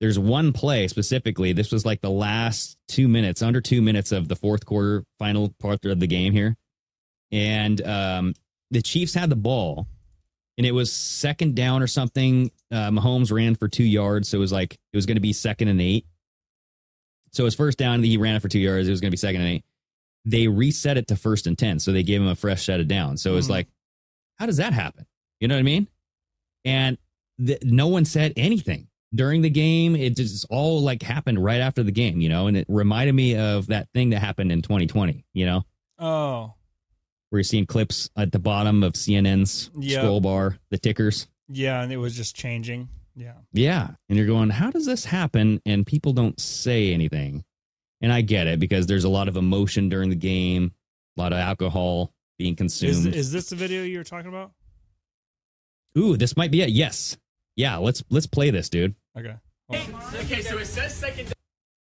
[0.00, 1.52] There's one play specifically.
[1.52, 5.54] This was like the last two minutes, under two minutes of the fourth quarter, final
[5.58, 6.56] part of the game here.
[7.32, 8.34] And um,
[8.70, 9.88] the Chiefs had the ball
[10.58, 12.50] and it was second down or something.
[12.70, 14.28] Uh, Mahomes ran for two yards.
[14.28, 16.06] So it was like, it was going to be second and eight.
[17.32, 18.02] So it was first down.
[18.02, 18.88] He ran it for two yards.
[18.88, 19.64] It was going to be second and eight
[20.28, 21.78] they reset it to first and 10.
[21.78, 23.22] So they gave him a fresh set of downs.
[23.22, 23.50] So it was Mhm.
[23.50, 23.68] like,
[24.40, 25.06] how does that happen?
[25.38, 25.86] You know what I mean?
[26.64, 26.98] And
[27.38, 29.94] th- no one said anything during the game.
[29.94, 32.48] It just all like happened right after the game, you know?
[32.48, 35.62] And it reminded me of that thing that happened in 2020, you know,
[35.96, 36.54] Oh
[37.36, 39.98] where you're seeing clips at the bottom of CNN's Yeah.
[40.00, 41.28] scroll bar, the tickers.
[41.48, 42.88] yeah, and it was just changing.
[43.14, 43.90] Yeah, Yeah.
[44.08, 45.60] And you're going, how does this happen?
[45.64, 47.44] And people don't say anything.
[48.02, 50.72] And I get it because there's a lot of emotion during the game,
[51.16, 53.14] a lot of alcohol being consumed.
[53.14, 54.52] is this the video you were talking about?
[55.96, 56.70] Ooh, this might be it.
[56.70, 57.16] Yes.
[57.54, 58.94] Yeah, let's let's play this, dude.
[59.18, 59.34] Okay.
[59.70, 60.14] Hold on.
[60.16, 61.32] Okay, so it says second.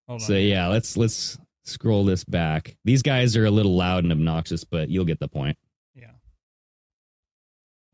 [0.07, 0.27] Hold on.
[0.27, 2.75] So yeah, let's let's scroll this back.
[2.85, 5.57] These guys are a little loud and obnoxious, but you'll get the point.
[5.95, 6.11] yeah.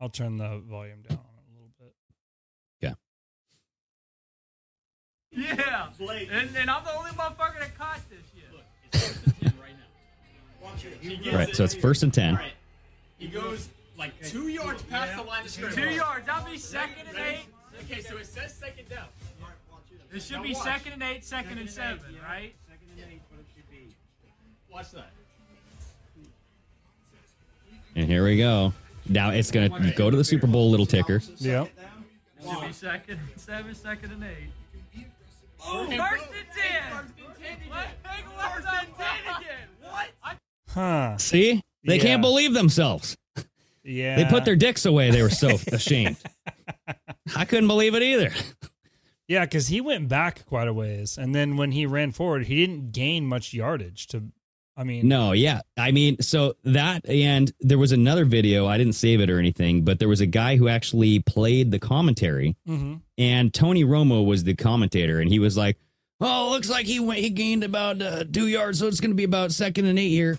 [0.00, 1.94] I'll turn the volume down a little bit.
[2.80, 2.94] Yeah.
[6.30, 8.42] And, and I'm the only motherfucker that caught this shit.
[11.32, 12.38] Right, so it's first and ten.
[13.18, 15.74] He goes like two yards past the line of scrimmage.
[15.74, 16.26] Two yards.
[16.26, 17.46] That'll be second and eight.
[17.82, 19.06] Okay, so it says second down.
[20.12, 22.54] It should be second and eight, second and seven, right?
[24.74, 25.10] Watch that.
[27.94, 28.72] And here we go.
[29.08, 31.22] Now it's gonna go to the Super Bowl little ticker.
[31.38, 31.66] Yeah.
[32.42, 35.06] Should be second, seven, second, and eight.
[35.64, 37.12] Oh, First and ten.
[37.70, 39.68] Let's take first and ten again.
[39.82, 40.36] What?
[40.70, 41.16] Huh.
[41.18, 41.62] See?
[41.86, 42.02] They Yeah.
[42.02, 43.16] can't believe themselves.
[43.84, 44.16] Yeah.
[44.16, 45.10] They put their dicks away.
[45.10, 46.16] They were so ashamed.
[47.36, 48.32] I couldn't believe it either.
[49.28, 52.56] Yeah, because he went back quite a ways, and then when he ran forward, he
[52.66, 54.06] didn't gain much yardage.
[54.08, 54.24] To,
[54.76, 55.60] I mean, No, yeah.
[55.76, 58.66] I mean, so that and there was another video.
[58.66, 61.78] I didn't save it or anything, but there was a guy who actually played the
[61.78, 63.00] commentary, Mhm.
[63.16, 65.78] and Tony Romo was the commentator, and he was like,
[66.20, 69.16] "Oh, looks like he went, he gained about uh, two yards, so it's going to
[69.16, 70.38] be about second and eight here,"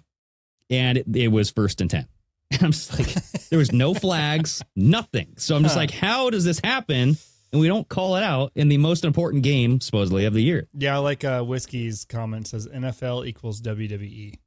[0.69, 2.05] and it, it was first and ten.
[2.51, 5.33] And I'm just like, there was no flags, nothing.
[5.37, 5.81] So I'm just Huh.
[5.81, 7.17] like, how does this happen?
[7.55, 10.67] And we don't call it out in the most important game, supposedly, of the year.
[10.77, 13.61] yeah, like uh, whiskey's comment says NFL equals.
[13.61, 14.37] WWE.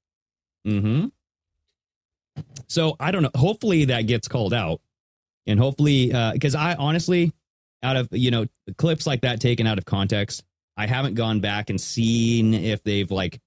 [0.66, 1.06] Mm-hmm.
[2.66, 3.30] So I don't know.
[3.34, 4.82] Hopefully that gets called out,
[5.46, 7.32] and hopefully, because I honestly,
[7.82, 8.44] out of you know
[8.76, 10.44] clips like that taken out of context,
[10.76, 13.40] I haven't gone back and seen if they've like,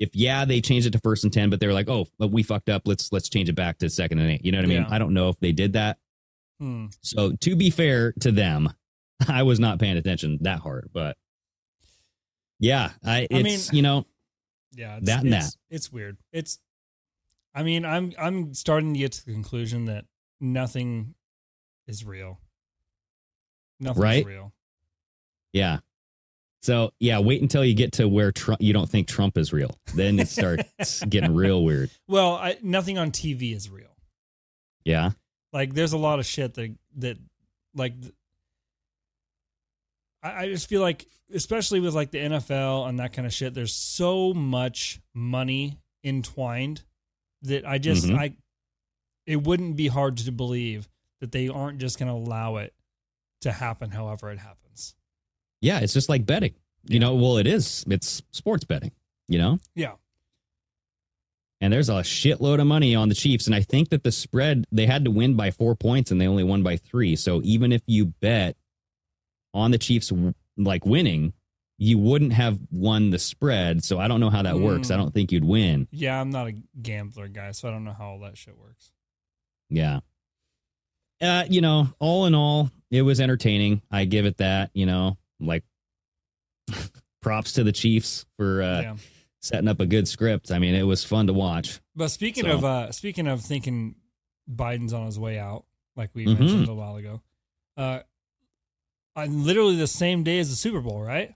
[0.00, 2.42] if yeah they changed it to first and ten, but they're like, oh, but we
[2.42, 2.82] fucked up.
[2.84, 4.44] Let's let's change it back to second and eight.
[4.44, 4.82] You know what I mean?
[4.82, 4.94] Yeah.
[4.94, 5.96] I don't know if they did that.
[6.60, 6.88] Hmm.
[7.00, 8.70] So to be fair to them,
[9.28, 11.16] I was not paying attention that hard, but
[12.58, 14.06] yeah, I I mean- you know
[14.74, 16.16] Yeah, it's, That and it's, It's weird.
[16.32, 16.58] It's.
[17.54, 20.04] I mean, I'm I'm starting to get to the conclusion that
[20.40, 21.14] nothing
[21.86, 22.40] is real.
[23.80, 24.24] Nothing's Right?
[24.24, 24.52] real.
[25.52, 25.80] Yeah.
[26.62, 29.76] So yeah, wait until you get to where Trump, you don't think Trump is real.
[29.94, 31.90] Then it starts getting real weird.
[32.06, 33.96] Well, I, nothing on TV is real.
[34.84, 35.10] Yeah.
[35.52, 37.18] Like, there's a lot of shit that that
[37.74, 37.94] like.
[40.22, 43.54] I, I just feel like, especially with like the NFL and that kind of shit,
[43.54, 46.82] there's so much money entwined
[47.42, 48.18] that I just Mhm.
[48.18, 48.34] I.
[49.26, 50.88] It wouldn't be hard to believe
[51.20, 52.74] that they aren't just going to allow it
[53.42, 54.96] to happen, however it happens.
[55.60, 56.54] Yeah, it's just like betting.
[56.88, 57.84] You know, well, it is.
[57.88, 58.90] It's sports betting.
[59.28, 59.94] You know, Yeah.
[61.60, 64.66] and there's a shitload of money on the Chiefs, and I think that the spread
[64.72, 67.14] they had to win by four points, and they only won by three.
[67.16, 68.56] So even if you bet
[69.54, 70.12] on the Chiefs
[70.56, 71.32] like winning,
[71.78, 73.82] you wouldn't have won the spread.
[73.84, 74.88] So I don't know how that works.
[74.88, 74.94] Hmm.
[74.94, 75.88] I don't think you'd win.
[75.90, 78.90] Yeah, I'm not a gambler guy, so I don't know how all that shit works.
[79.70, 80.00] Yeah.
[81.20, 83.82] Uh, you know, all in all, it was entertaining.
[83.90, 85.64] I give it that, you know, like
[87.22, 88.96] props to the Chiefs for uh yeah.
[89.40, 90.50] setting up a good script.
[90.50, 91.80] I mean, it was fun to watch.
[91.94, 93.94] But speaking So- of uh speaking of thinking
[94.52, 95.64] Biden's on his way out,
[95.96, 96.38] like we Mhm.
[96.38, 97.22] mentioned a while ago,
[97.76, 98.00] uh,
[99.14, 101.34] I literally the same day as the Super Bowl, right?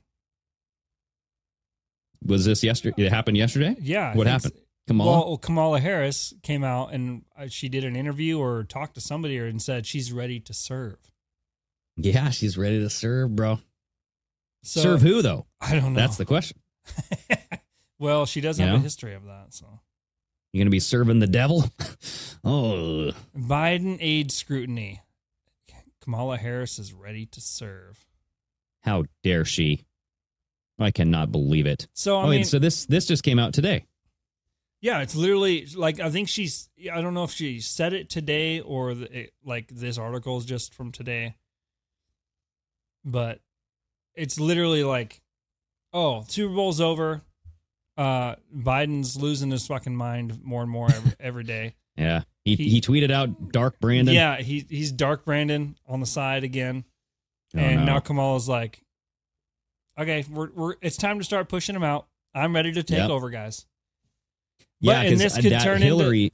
[2.25, 3.05] Was this yesterday?
[3.07, 3.77] It happened yesterday?
[3.81, 4.15] Yeah.
[4.17, 4.55] What happened?
[4.87, 5.27] Kamala?
[5.29, 9.37] Well, Kamala Harris came out and uh, she did an interview or talked to somebody
[9.37, 10.97] and said she's ready to serve.
[11.97, 13.59] yeah, she's ready to serve, bro.
[14.63, 15.47] So, serve who though?
[15.61, 16.01] I don't know.
[16.01, 16.59] That's the question.
[17.99, 18.81] well, she does You have know?
[18.81, 19.47] a history of that.
[19.51, 19.67] So
[20.53, 21.65] You're gonna be serving the devil?
[22.45, 25.03] oh, Biden aid scrutiny.
[26.07, 28.07] Kamala Harris is ready to serve.
[28.85, 29.85] how dare she?
[30.79, 31.89] I cannot believe it.
[31.95, 33.87] So I oh, mean, so this this just came out today.
[34.81, 36.69] Yeah, it's literally like I think she's.
[36.93, 40.45] I don't know if she said it today or the, it, like this article is
[40.45, 41.35] just from today,
[43.05, 43.41] but
[44.15, 45.21] it's literally like,
[45.93, 47.23] oh, Super Bowl's over.
[47.97, 51.75] Uh, Biden's losing his fucking mind more and more every, every day.
[51.97, 54.15] Yeah, he, He- he tweeted out Dark Brandon.
[54.15, 56.85] Yeah, he he's Dark Brandon on the side again,
[57.55, 57.95] Oh, and no.
[57.95, 58.83] now Kamala's like,
[59.99, 62.07] okay, we're we're it's time to start pushing him out.
[62.35, 63.11] I'm ready to take Yep.
[63.11, 63.65] over, guys.
[64.81, 66.33] yeah, and this uh, could that turn into- Hillary.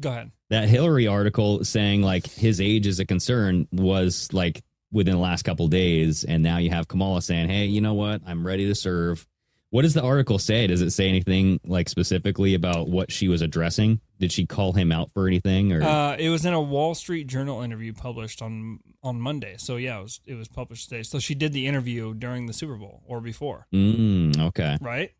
[0.00, 0.30] Go ahead.
[0.50, 5.42] that Hillary article saying like his age is a concern was like within the last
[5.42, 8.22] couple days, and now you have Kamala saying, "Hey, you know what?
[8.26, 9.26] I'm ready to serve."
[9.70, 10.66] What does the article say?
[10.66, 14.00] Does it say anything like specifically about what she was addressing?
[14.22, 15.72] Did she call him out for anything?
[15.72, 19.56] Or Uh, it was in a Wall Street Journal interview published on on Monday.
[19.58, 21.02] So yeah, it was it was published today.
[21.02, 25.10] So she did the interview during the Super Bowl or before, mm, okay, right?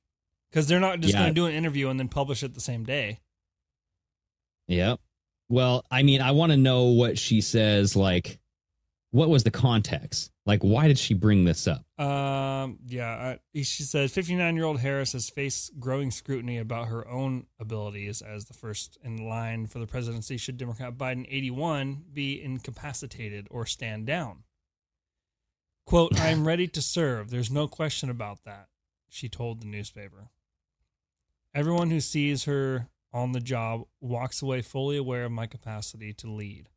[0.48, 1.22] Because they're not just Yeah.
[1.22, 3.18] going to do an interview and then publish it the same day.
[4.68, 5.00] yep.
[5.48, 7.96] Well, I mean, I want to know what she says.
[7.96, 8.38] Like,
[9.12, 10.30] what was the context?
[10.46, 11.84] Like, why did she bring this up?
[12.02, 17.06] Um, yeah, I, she said 59 year old Harris has faced growing scrutiny about her
[17.06, 22.42] own abilities as the first in line for the presidency should Democrat Biden 81 be
[22.42, 24.44] incapacitated or stand down.
[25.86, 27.30] Quote, I am ready to serve.
[27.30, 28.68] There's no question about that,
[29.10, 30.30] she told the newspaper.
[31.54, 36.30] Everyone who sees her on the job walks away fully aware of my capacity to
[36.30, 36.70] lead.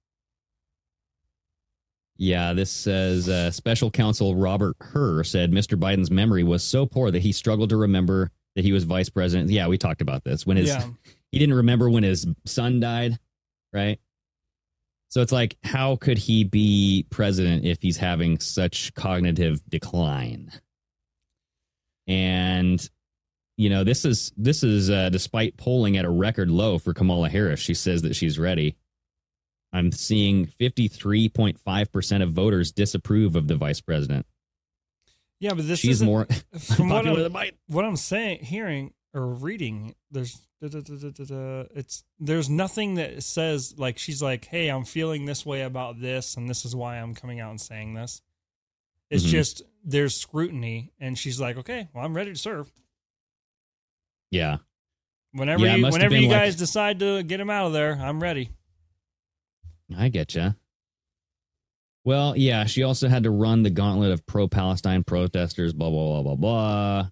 [2.17, 5.77] Yeah, this says uh, special counsel Robert Hur said Mr.
[5.77, 9.49] Biden's memory was so poor that he struggled to remember that he was vice president.
[9.49, 10.87] Yeah, we talked about this when his Yeah.
[11.31, 13.19] he didn't remember when his son died,
[13.73, 13.99] right?
[15.09, 20.51] So it's like, how could he be president if he's having such cognitive decline?
[22.07, 22.87] And
[23.57, 27.29] you know, this is this is uh, despite polling at a record low for Kamala
[27.29, 27.59] Harris.
[27.59, 28.75] She says that she's ready.
[29.75, 34.25] I'm seeing 53.5% of voters disapprove of the vice president.
[35.39, 36.25] Yeah, but this She's isn't- more
[36.59, 42.03] from what popular I'm, what I'm saying, hearing or reading, there's da, da, da, it's
[42.19, 46.49] there's nothing that says like she's like, hey, I'm feeling this way about this, and
[46.49, 48.21] this is why I'm coming out and saying this.
[49.09, 49.29] It's Mhm.
[49.29, 52.71] just there's scrutiny, and she's like, okay, well, I'm ready to serve.
[54.31, 54.57] Yeah.
[55.33, 58.21] Whenever Yeah, you, whenever you like- guys decide to get him out of there, I'm
[58.23, 58.49] ready.
[59.95, 60.55] I get you.
[62.03, 66.21] Well, yeah, she also had to run the gauntlet of pro Palestine protesters, blah, blah,
[66.21, 67.09] blah, blah, blah.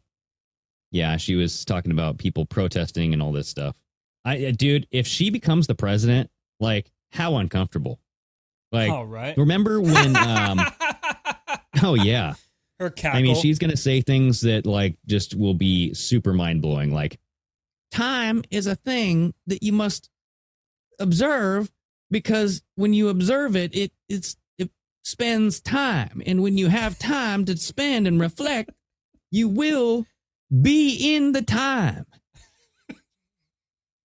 [0.91, 3.75] Yeah, she was talking about people protesting and all this stuff.
[4.23, 7.99] I, uh, dude, if she becomes the president, like, how uncomfortable.
[8.71, 9.35] Like, All right.
[9.35, 10.59] remember when, um,
[11.81, 12.35] oh, yeah.
[12.79, 13.19] Her cackle.
[13.19, 16.93] I mean, she's going to say things that, like, just will be super mind blowing.
[16.93, 17.19] Like,
[17.91, 20.09] time is a thing that you must
[20.99, 21.71] observe
[22.13, 24.69] because when you observe it, it it's it
[25.03, 28.69] spends time, and when you have time to spend and reflect,
[29.31, 30.05] you will
[30.61, 32.05] be in the time.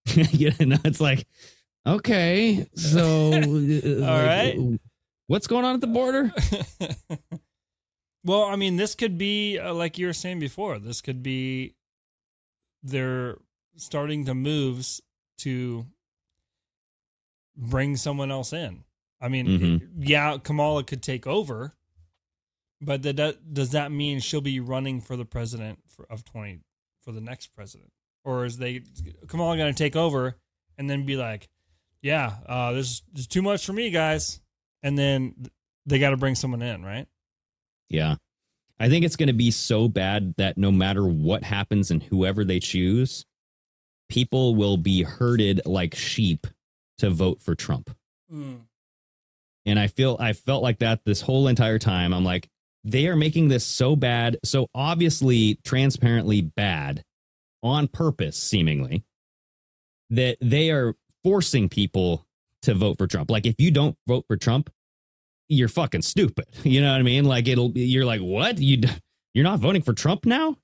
[0.15, 1.27] you know, it's like,
[1.87, 4.59] okay, so uh, All right.
[5.27, 6.33] what's going on at the border?
[8.25, 10.79] well, I mean, this could be uh, like you were saying before.
[10.79, 11.75] This could be
[12.83, 13.37] they're
[13.77, 15.03] starting to moves
[15.39, 15.85] to
[17.59, 18.85] bring someone else in.
[19.21, 19.89] I mean, Mhm.
[19.99, 21.75] yeah, Kamala could take over,
[22.81, 26.61] but that, that does that mean she'll be running for the president for, of twenty
[27.03, 27.91] for the next president,
[28.25, 28.83] or is they
[29.27, 30.37] Kamala going to take over
[30.77, 31.49] and then be like,
[32.03, 34.41] yeah, uh, there's, there's too much for me, guys,
[34.85, 35.35] and then
[35.87, 37.09] they got to bring someone in, right?
[37.89, 38.17] Yeah.
[38.79, 42.45] I think it's going to be so bad that no matter what happens and whoever
[42.45, 43.27] they choose,
[44.09, 46.47] people will be herded like sheep
[46.99, 47.91] to vote for Trump.
[48.31, 48.57] Hmm.
[49.67, 52.13] And I feel I felt like that this whole entire time.
[52.15, 52.49] I'm like,
[52.85, 57.05] they are making this so bad, so obviously transparently bad
[57.63, 59.05] on purpose, seemingly,
[60.11, 62.25] that they are forcing people
[62.63, 63.31] to vote for Trump.
[63.31, 64.71] Like, if you don't vote for Trump,
[65.49, 66.47] you're fucking stupid.
[66.65, 67.25] You know what I mean?
[67.25, 68.59] Like, it'll, you're like, what?
[68.59, 68.81] You
[69.35, 70.57] you're not voting for Trump now?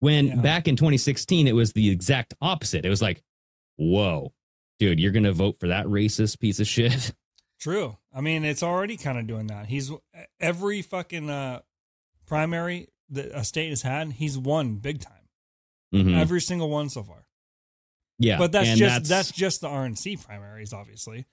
[0.00, 0.36] When Yeah.
[0.36, 2.84] back in 2016, it was the exact opposite.
[2.84, 3.22] It was like,
[3.76, 4.32] whoa,
[4.78, 7.12] dude, you're going to vote for that racist piece of shit?
[7.60, 7.96] True.
[8.12, 9.66] I mean, it's already kind of doing that.
[9.66, 9.90] He's
[10.40, 11.60] every fucking uh,
[12.26, 15.28] primary that a state has had, he's won big time.
[15.94, 16.18] Mhm.
[16.18, 17.24] Every single one so far.
[18.18, 21.26] Yeah, but that's just that's, just the RNC primaries, obviously.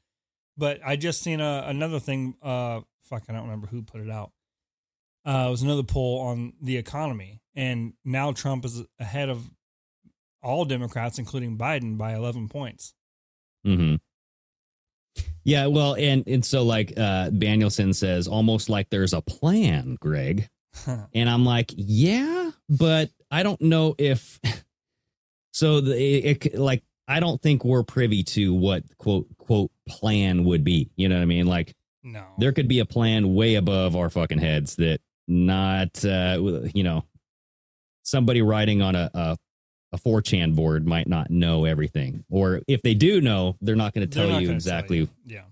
[0.58, 2.36] But I just seen a, another thing.
[2.42, 4.32] Uh, fuck, I don't remember who put it out.
[5.26, 9.50] Uh, it was another poll on the economy, and now Trump is ahead of
[10.42, 12.94] all Democrats, including Biden, by eleven points.
[13.64, 13.96] Hmm
[15.44, 20.50] Yeah, well, and and so like uh Danielson says, almost like there's a plan, Greg.
[21.14, 24.40] And I'm like, yeah, but I don't know if.
[25.54, 30.46] So the it, it- like I don't think we're privy to what quote quote plan
[30.46, 30.92] would be.
[30.96, 31.46] You know what I mean?
[31.46, 36.40] Like no, there could be a plan way above our fucking heads that not uh
[36.74, 37.04] you know
[38.04, 39.38] somebody riding on a a,
[39.94, 44.08] a 4chan board might not know everything or if they do know they're not going
[44.08, 45.10] to tell you exactly you.
[45.26, 45.44] Yeah.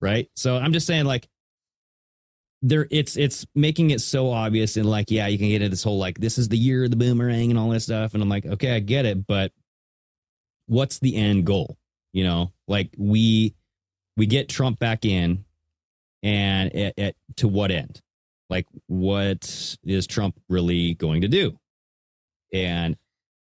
[0.00, 1.28] right so i'm just saying like
[2.60, 5.82] there it's it's making it so obvious and like yeah you can get into this
[5.82, 8.28] whole like this is the year of the boomerang and all this stuff and i'm
[8.28, 9.52] like okay i get it but
[10.66, 11.78] what's the end goal
[12.12, 13.54] you know like we
[14.16, 15.44] we get trump back in
[16.22, 18.02] and at, at to what end
[18.50, 21.56] like what is trump really going to do
[22.52, 22.96] and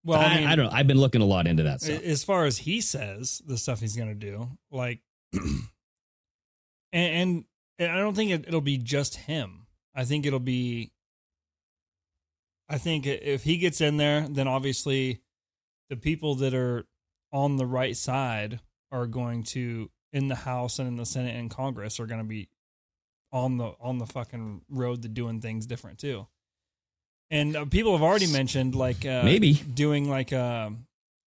[0.06, 2.00] Well, I, I, mean, I don't know i've been looking a lot into that stuff
[2.02, 5.00] as far as he says the stuff he's going to do, like
[6.92, 7.44] and,
[7.78, 9.66] and I don't think it, it'll be just him.
[9.94, 10.92] I think it'll be.
[12.68, 15.20] I think if he gets in there, then obviously,
[15.88, 16.86] the people that are
[17.32, 21.50] on the right side are going to in the House and in the Senate and
[21.50, 22.48] Congress are going to be
[23.32, 26.26] on the on the fucking road to doing things different too.
[27.30, 29.54] And uh, people have already mentioned like uh, Maybe.
[29.54, 30.70] doing like uh,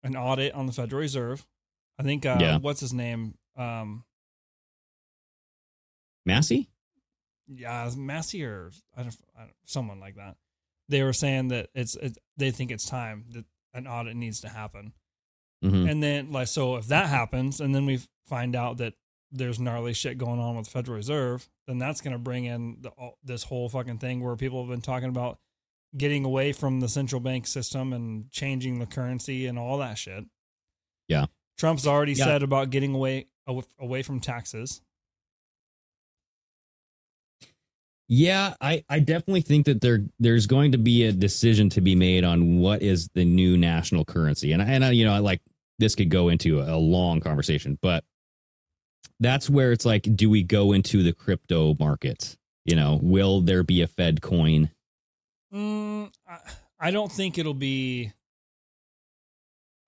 [0.04, 1.45] an audit on the Federal Reserve.
[1.97, 2.58] I think uh, Yeah.
[2.60, 3.36] what's his name?
[3.58, 4.06] Um,
[6.26, 6.70] Massie?
[7.47, 10.36] yeah, Massie or I don't, I don't, someone like that.
[10.88, 14.50] They were saying that it's, it's they think it's time that an audit needs to
[14.50, 14.93] happen.
[15.64, 15.89] Mhm.
[15.89, 18.93] And then like so if that happens and then we find out that
[19.32, 22.78] there's gnarly shit going on with the Federal Reserve, then that's going to bring in
[22.82, 25.39] the, all, this whole fucking thing where people have been talking about
[25.98, 30.26] getting away from the central bank system and changing the currency and all that shit.
[31.08, 31.26] Yeah.
[31.58, 32.26] Trump's already Yeah.
[32.26, 33.28] said about getting away
[33.80, 34.82] away from taxes.
[38.08, 41.96] Yeah, I, I definitely think that there there's going to be a decision to be
[41.96, 45.20] made on what is the new national currency, and I- and I, you know I
[45.20, 45.42] like
[45.78, 48.04] this could go into a, long conversation, but
[49.22, 52.36] that's where it's like, do we go into the crypto market?
[52.66, 54.72] You know, will there be a Fed coin?
[55.54, 56.38] Mm, I,
[56.80, 58.14] I don't think it'll be.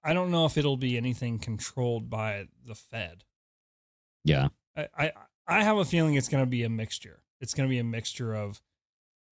[0.03, 3.23] I don't know if it'll be anything controlled by the Fed.
[4.23, 5.11] Yeah, I I,
[5.47, 7.21] I have a feeling it's going to be a mixture.
[7.39, 8.61] It's going to be a mixture of.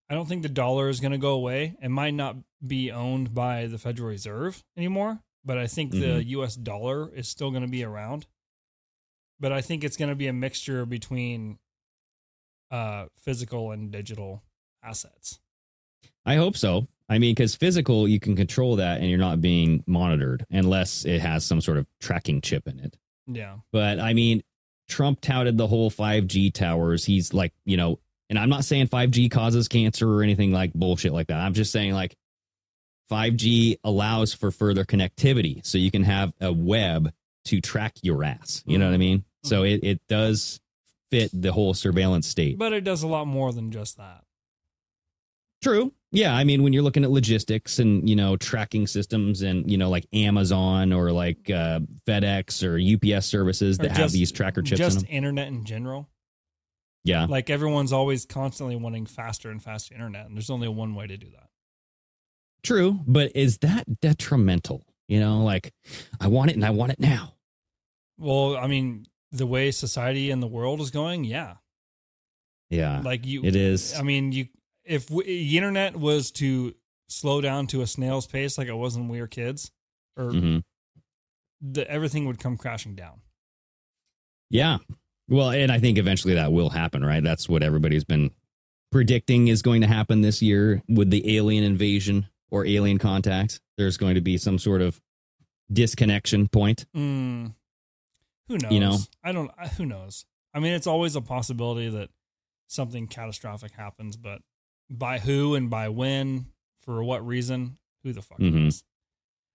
[0.08, 1.76] I don't think the dollar is going to go away.
[1.82, 6.26] It might not be owned by the Federal Reserve anymore, but I think the Mhm.
[6.28, 6.56] U.S.
[6.56, 8.26] dollar is still going to be around.
[9.40, 11.58] But I think it's going to be a mixture between
[12.70, 14.42] uh, physical and digital
[14.82, 15.40] assets.
[16.26, 16.88] I hope so.
[17.08, 21.20] I mean, because physical, you can control that, and you're not being monitored unless it
[21.20, 22.96] has some sort of tracking chip in it.
[23.26, 23.56] Yeah.
[23.72, 24.42] But I mean,
[24.88, 27.04] Trump touted the whole 5G towers.
[27.04, 28.00] He's like, you know,
[28.30, 31.38] and I'm not saying 5G causes cancer or anything like bullshit like that.
[31.38, 32.16] I'm just saying like
[33.10, 37.12] 5G allows for further connectivity so you can have a web
[37.46, 38.62] to track your ass.
[38.66, 39.00] You know what I mm-hmm.
[39.00, 39.18] mean?
[39.18, 39.48] Mm-hmm.
[39.48, 40.60] So it, it does
[41.10, 42.58] fit the whole surveillance state.
[42.58, 44.24] But it does a lot more than just that.
[45.62, 45.92] True.
[46.14, 49.76] Yeah, I mean, when you're looking at logistics and you know tracking systems and you
[49.76, 52.78] know like Amazon or like uh, FedEx or
[53.16, 55.08] UPS services that have these tracker chips in Just them.
[55.10, 56.08] internet in general.
[57.06, 61.06] Yeah, Like everyone's always constantly wanting faster and faster internet, and there's only one way
[61.06, 61.48] to do that.
[62.62, 63.00] true.
[63.06, 64.86] But is that detrimental?
[65.06, 65.74] You know, like
[66.18, 67.34] I want it and I want it now.
[68.16, 71.56] Well, I mean, the way society and the world is going, yeah.
[72.70, 73.92] Yeah, Like you, it is.
[73.98, 74.46] I mean, you
[74.84, 76.74] if w- the internet was to
[77.08, 79.70] slow down to a snail's pace like it was when we were kids,
[80.16, 80.62] or Mhm.
[81.60, 83.20] the, everything would come crashing down.
[84.50, 84.78] Yeah.
[85.28, 87.22] Well, and I think eventually that will happen, right?
[87.22, 88.30] That's what everybody's been
[88.92, 93.60] predicting is going to happen this year with the alien invasion or alien contact.
[93.76, 95.00] There's going to be some sort of
[95.72, 96.84] disconnection point.
[96.94, 97.54] Mm,
[98.48, 98.72] who knows?
[98.72, 98.98] You know?
[99.24, 99.50] I don't.
[99.76, 100.26] Who knows?
[100.52, 102.10] I mean, it's always a possibility that
[102.68, 104.42] something catastrophic happens, but
[104.98, 106.46] by who and by when,
[106.82, 108.64] for what reason, who the fuck mm-hmm.
[108.64, 108.84] knows?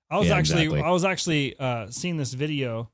[0.09, 0.87] I was Yeah, actually, exactly.
[0.87, 2.89] I was actually uh, seeing this video.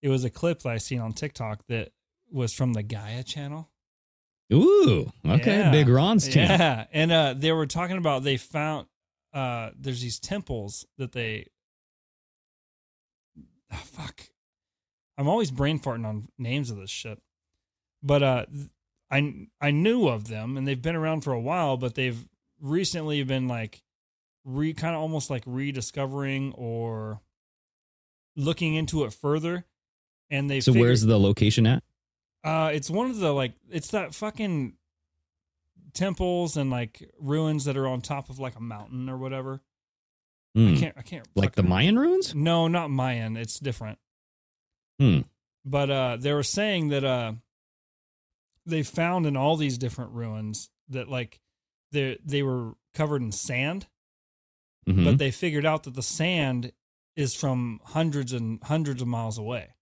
[0.00, 1.90] It was a clip that I seen on TikTok that
[2.30, 3.70] was from the Gaia channel.
[4.52, 5.58] Ooh, okay.
[5.58, 5.70] Yeah.
[5.70, 6.58] Big Ron's channel.
[6.58, 8.86] Yeah, and uh, they were talking about they found
[9.32, 11.46] uh, there's these temples that they.
[13.70, 14.22] Ah, fuck,
[15.16, 17.18] I'm always brain farting on names of this shit,
[18.02, 18.46] but uh,
[19.12, 22.26] I I knew of them and they've been around for a while, but they've
[22.60, 23.82] recently been like
[24.44, 27.20] re kind of almost like rediscovering or
[28.34, 29.66] looking into it further,
[30.30, 31.82] and they So where's the location at?
[32.42, 34.72] uh, it's one of the like it's that fucking
[35.94, 39.60] temples and like ruins that are on top of like a mountain or whatever.
[40.54, 40.74] Hmm.
[40.74, 40.94] I can't.
[40.98, 41.28] I can't.
[41.34, 42.34] Like the Mayan ruins?
[42.34, 43.36] No, not Mayan.
[43.36, 43.98] It's different.
[44.98, 45.20] Hmm.
[45.64, 47.32] But uh, they were saying that uh,
[48.66, 51.40] they found in all these different ruins that like
[51.90, 53.86] they they were covered in sand,
[54.88, 55.04] Mhm.
[55.04, 56.72] but they figured out that the sand
[57.16, 59.74] is from hundreds and hundreds of miles away.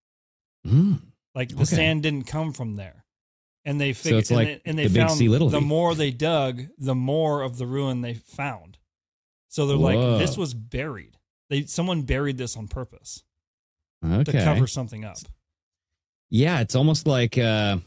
[0.64, 0.94] Hmm.
[1.34, 1.64] Like the Okay.
[1.76, 3.04] sand didn't come from there,
[3.64, 4.20] and they figured.
[4.20, 7.56] it's like and they, and they the found the more they dug, the more of
[7.58, 8.78] the ruin they found.
[9.48, 10.12] So they're Whoa.
[10.12, 11.18] like, this was buried.
[11.48, 13.22] They someone buried this on purpose
[14.04, 14.24] Okay.
[14.32, 15.18] to cover something up.
[16.30, 17.78] Yeah, it's almost like uh,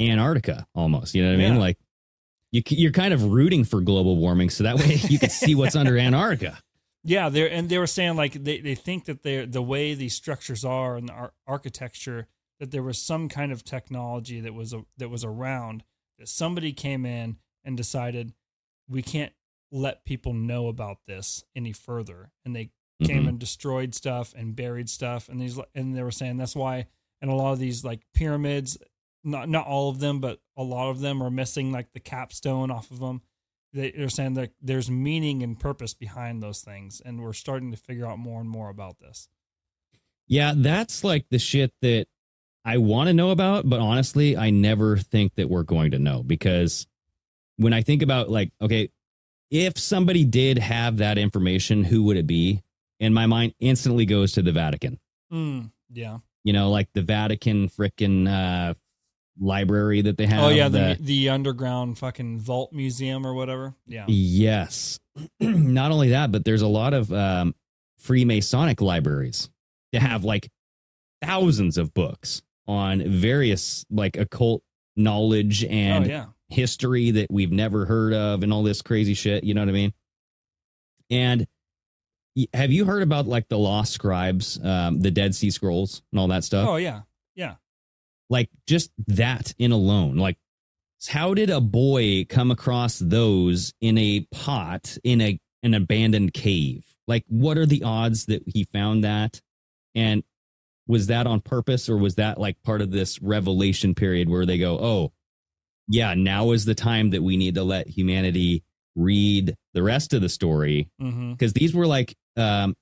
[0.00, 1.14] Antarctica, almost.
[1.14, 1.54] You know what I mean?
[1.54, 1.60] Yeah.
[1.60, 1.78] Like
[2.52, 5.76] you, you're kind of rooting for global warming, so that way you can see what's
[5.76, 6.58] under Antarctica.
[7.04, 10.14] Yeah, they and they were saying like they, they think that they the way these
[10.14, 12.26] structures are and the ar- architecture
[12.58, 15.84] that there was some kind of technology that was a, that was around
[16.18, 18.32] that somebody came in and decided
[18.88, 19.32] we can't
[19.70, 22.70] let people know about this any further and they
[23.04, 23.28] came Mhm.
[23.28, 26.86] and destroyed stuff and buried stuff and these and they were saying that's why
[27.20, 28.78] and a lot of these like pyramids
[29.26, 32.70] not not all of them but a lot of them are missing like the capstone
[32.70, 33.20] off of them
[33.72, 37.76] they, they're saying that there's meaning and purpose behind those things and we're starting to
[37.76, 39.28] figure out more and more about this
[40.28, 42.06] Yeah, that's like the shit that
[42.64, 46.24] I want to know about, but honestly, I never think that we're going to know
[46.24, 46.88] because
[47.58, 48.90] when I think about like, okay,
[49.50, 52.62] if somebody did have that information, who would it be?
[52.98, 54.98] And my mind instantly goes to the Vatican.
[55.32, 58.74] mm, yeah You know, like the Vatican frickin' uh,
[59.38, 60.44] library that they have.
[60.44, 64.98] oh yeah the, the underground fucking vault museum or whatever yeah Yes.
[65.40, 67.54] Not only that, but there's a lot of um,
[68.02, 69.48] Freemasonic libraries
[69.92, 70.48] that have like
[71.22, 74.62] thousands of books on various like occult
[74.96, 79.42] knowledge and oh yeah history that we've never heard of and all this crazy shit.
[79.42, 79.92] You know what I mean?
[81.10, 81.46] And
[82.54, 86.28] have you heard about like the lost scribes, um, the Dead Sea Scrolls, and all
[86.28, 86.68] that stuff?
[86.68, 87.00] oh yeah
[87.34, 87.54] yeah
[88.28, 90.36] like just that in alone like
[91.08, 96.84] how did a boy come across those in a pot in a an abandoned cave?
[97.06, 99.40] Like what are the odds that he found that?
[99.94, 100.22] And
[100.86, 104.56] was that on purpose or was that like part of this revelation period where they
[104.56, 105.12] go oh
[105.88, 108.62] yeah now is the time that we need to let humanity
[108.94, 110.88] read the rest of the story.
[111.00, 111.32] Mm-hmm.
[111.32, 112.74] because these were like um,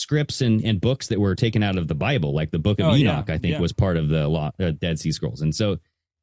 [0.00, 2.86] scripts and, and books that were taken out of the Bible, like the Book of
[2.86, 3.30] Oh, yeah, Enoch.
[3.30, 3.60] I think yeah.
[3.60, 5.78] was part of the law, uh, Dead Sea Scrolls, and so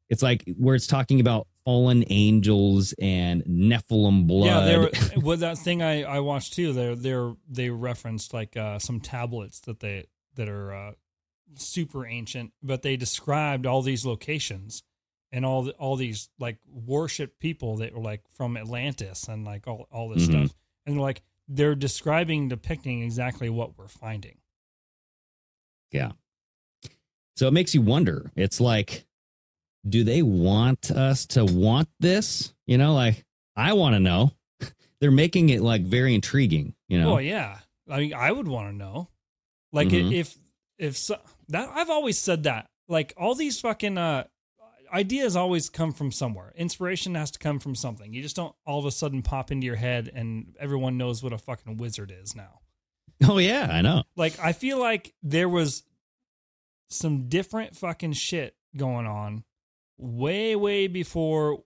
[0.10, 4.46] it's like where it's talking about fallen angels and Nephilim blood.
[4.48, 4.78] Yeah, they
[5.18, 6.74] were with that thing I, I watched too.
[6.74, 10.06] They they they referenced like uh, some tablets that they
[10.36, 10.92] that are uh,
[11.56, 14.84] super ancient, but they described all these locations
[15.32, 19.68] and all the, all these like worship people that were like from Atlantis and like
[19.68, 20.30] all all this Mhm.
[20.32, 20.56] stuff,
[20.86, 24.38] and they're like they're describing depicting exactly what we're finding.
[25.92, 26.12] yeah.
[27.36, 28.32] So it makes you wonder.
[28.36, 29.06] It's like,
[29.88, 32.54] do they want us to want this?
[32.66, 33.26] You know, like
[33.56, 34.32] I want to know.
[35.00, 36.74] They're making it like very intriguing.
[36.90, 39.10] You know, Oh yeah, I mean, I would want to know,
[39.72, 40.12] like Mhm.
[40.14, 40.36] if
[40.80, 41.18] if so,
[41.50, 42.70] that I've always said that.
[42.90, 44.24] Like all these fucking uh,
[44.94, 46.54] ideas always come from somewhere.
[46.56, 48.14] Inspiration has to come from something.
[48.14, 51.34] You just don't all of a sudden pop into your head and everyone knows what
[51.34, 52.60] a fucking wizard is now.
[53.28, 54.04] oh yeah, I know.
[54.16, 55.84] Like I feel like there was
[56.90, 59.44] some different fucking shit going on
[59.98, 61.64] way way before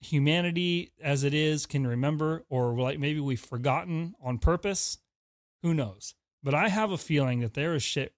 [0.00, 4.98] humanity as it is can remember or like maybe we've forgotten on purpose
[5.62, 8.14] who knows but i have a feeling that there is shit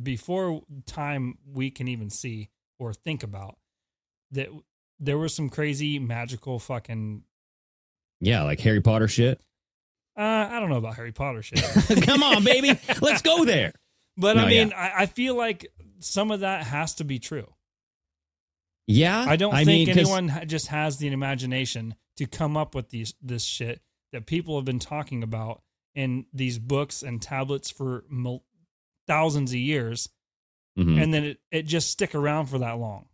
[0.00, 3.56] before time we can even see or think about
[4.32, 4.48] that
[4.98, 7.22] there was some crazy magical fucking
[8.20, 9.40] Yeah, like Harry Potter shit.
[10.16, 11.62] uh i don't know about harry potter shit.
[12.04, 13.72] Come on, baby, let's go there.
[14.16, 15.66] but No, i mean I, I feel like
[16.00, 17.52] some of that has to be true.
[18.86, 23.42] Yeah, I don't mean, anyone just has the imagination to come up with these this
[23.42, 23.80] shit
[24.12, 25.62] that people have been talking about
[25.94, 28.44] in these books and tablets for mil-
[29.08, 30.08] thousands of years,
[30.78, 31.02] Mhm.
[31.02, 33.06] and then it, it just stick around for that long.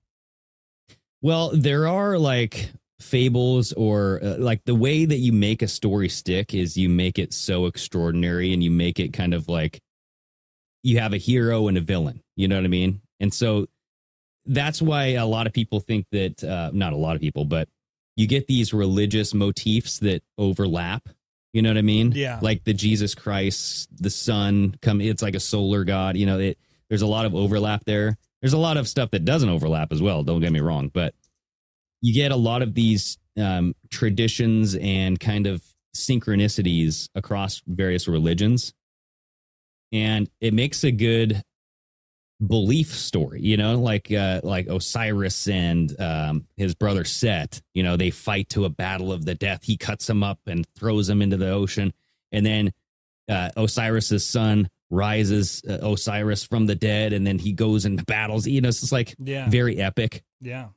[1.20, 6.08] Well, there are like fables or uh, like the way that you make a story
[6.08, 9.80] stick is you make it so extraordinary and you make it kind of like
[10.82, 12.22] you have a hero and a villain.
[12.36, 13.00] You know what I mean?
[13.20, 13.68] And so
[14.46, 17.68] that's why a lot of people think that uh, not a lot of people, but
[18.16, 21.08] you get these religious motifs that overlap.
[21.52, 22.12] You know what I mean?
[22.12, 22.38] Yeah.
[22.42, 25.00] Like the Jesus Christ, the sun come.
[25.00, 26.16] It's like a solar god.
[26.16, 26.58] You know, it,
[26.92, 28.18] there's a lot of overlap there.
[28.42, 30.22] There's a lot of stuff that doesn't overlap as well.
[30.22, 31.14] Don't get me wrong, but
[32.02, 35.64] you get a lot of these um, traditions and kind of
[35.96, 38.74] synchronicities across various religions,
[39.90, 41.42] and it makes a good
[42.46, 43.40] belief story.
[43.40, 47.62] You know, like uh, like Osiris and um, his brother Set.
[47.72, 49.60] You know, they fight to a battle of the death.
[49.62, 51.94] He cuts him up and throws him into the ocean,
[52.32, 52.70] and then
[53.30, 58.46] uh, Osiris's son rises uh, Osiris from the dead, and then he goes and battles.
[58.46, 60.22] You know, it's just like Yeah, very epic.
[60.40, 60.68] yeah,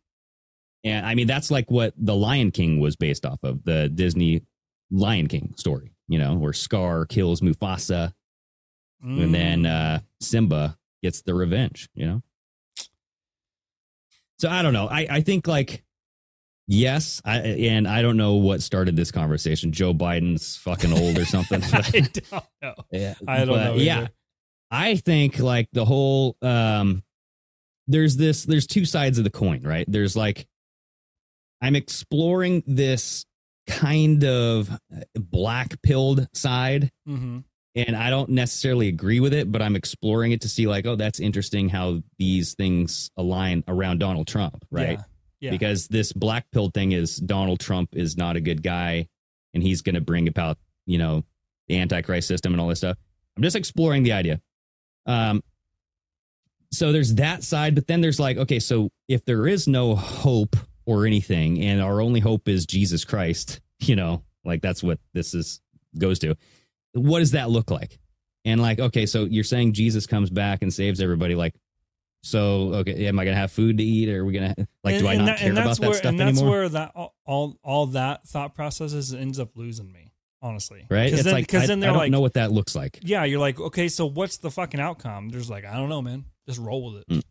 [0.86, 4.42] And I mean, that's like what the Lion King was based off of the Disney
[4.90, 8.14] Lion King story, you know, where Scar kills Mufasa
[9.02, 9.96] and then Mm.
[9.98, 12.24] uh, Simba gets the revenge, you know?
[14.40, 14.88] So I don't know.
[14.88, 15.84] I, I think like,
[16.68, 19.72] yes, I, and I don't know what started this conversation.
[19.72, 21.62] Joe Biden's fucking old or something.
[21.74, 22.74] I don't know.
[22.92, 23.76] Yeah, I don't but know.
[23.76, 24.08] Yeah.
[24.72, 27.04] I think like the whole um
[27.88, 29.86] there's this there's two sides of the coin, right?
[29.88, 30.48] There's like
[31.62, 33.26] I'm exploring this
[33.68, 34.70] kind of
[35.16, 37.40] black pilled side Mm-hmm.
[37.76, 40.96] and I don't necessarily agree with it, but I'm exploring it to see like, oh,
[40.96, 44.98] that's interesting how these things align around Donald Trump, right?
[45.00, 45.04] Yeah.
[45.46, 45.52] Yeah.
[45.52, 49.08] Because this black pill thing is Donald Trump is not a good guy
[49.54, 51.24] and he's going to bring about, you know,
[51.68, 52.98] the antichrist system and all this stuff.
[53.38, 54.42] I'm just exploring the idea.
[55.06, 55.44] Um
[56.72, 60.56] so there's that side, but then there's like, okay, so if there is no hope
[60.86, 65.36] or anything and our only hope is Jesus Christ, you know, like that's what this
[65.36, 65.62] is
[65.98, 66.36] goes to.
[66.94, 68.00] What does that look like?
[68.46, 71.54] And like, okay, so you're saying Jesus comes back and saves everybody like
[72.26, 75.04] so okay, am I gonna have food to eat or are we gonna like And-
[75.04, 76.50] do I not that- care about that's that where, stuff and that's anymore?
[76.58, 80.12] where that all, all all that thought processes ends up losing me
[80.42, 81.06] honestly right?
[81.06, 83.00] because It's then, like cause then they're don't like know what that looks like.
[83.04, 86.26] yeah you're like okay so what's the fucking outcome there's like i don't know man
[86.48, 87.22] just roll with it Mm.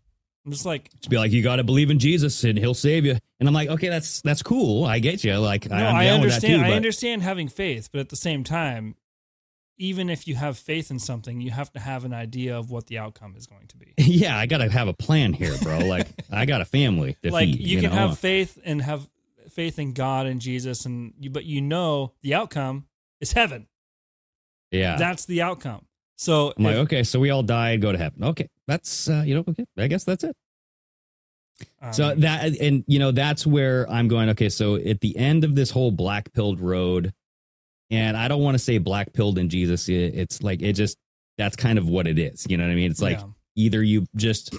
[0.47, 3.05] i'm just like To be like, you got to believe in Jesus and He'll save
[3.07, 3.16] you.
[3.40, 4.84] And I'm like, okay, that's that's cool.
[4.84, 5.36] I get you.
[5.38, 6.72] Like, no I'm i down with that understand too.
[6.72, 8.95] i understand having faith but at the same time
[9.77, 12.87] even if you have faith in something you have to have an idea of what
[12.87, 15.79] the outcome is going to be yeah, I got to have a plan here, bro.
[15.79, 17.16] Like, I got a family.
[17.22, 18.09] Like feed, you, can know?
[18.09, 19.09] have faith and have
[19.51, 22.87] faith in god and jesus and you but you know the outcome
[23.20, 23.68] is heaven
[24.72, 24.97] yeah.
[24.97, 28.22] that's the outcome so I'm like, okay, so we all die, and go to heaven.
[28.25, 30.37] Okay, that's uh, you know, okay, I guess that's it.
[31.93, 34.29] so um, that and you know that's where I'm going.
[34.31, 37.12] Okay, so at the end of this whole black pilled road,
[37.91, 39.89] and I don't want to say black pilled in Jesus.
[39.89, 40.99] It's like it just
[41.39, 42.47] that's kind of what it is.
[42.49, 42.91] You know what I mean?
[42.91, 43.26] It's like yeah.
[43.57, 44.55] either you just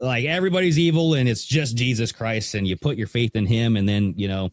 [0.00, 3.76] like everybody's evil and it's just Jesus Christ and you put your faith in him
[3.76, 4.50] and then, you know,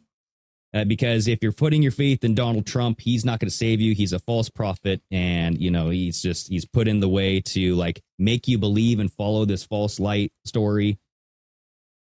[0.73, 3.81] uh, because if you're putting your faith in Donald Trump, he's not going to save
[3.81, 3.93] you.
[3.93, 7.75] He's a false prophet and, you know, he's just he's put in the way to
[7.75, 10.97] like make you believe and follow this false light story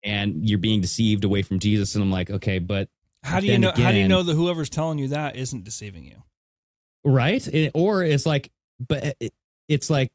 [0.03, 2.87] and you're being deceived away from Jesus and I'm like, okay, but
[3.23, 3.71] How do you know?
[3.75, 6.23] how do you know that whoever's telling you that isn't deceiving you?
[7.05, 8.51] right It- or it's like
[8.85, 9.33] but it,
[9.69, 10.09] it's like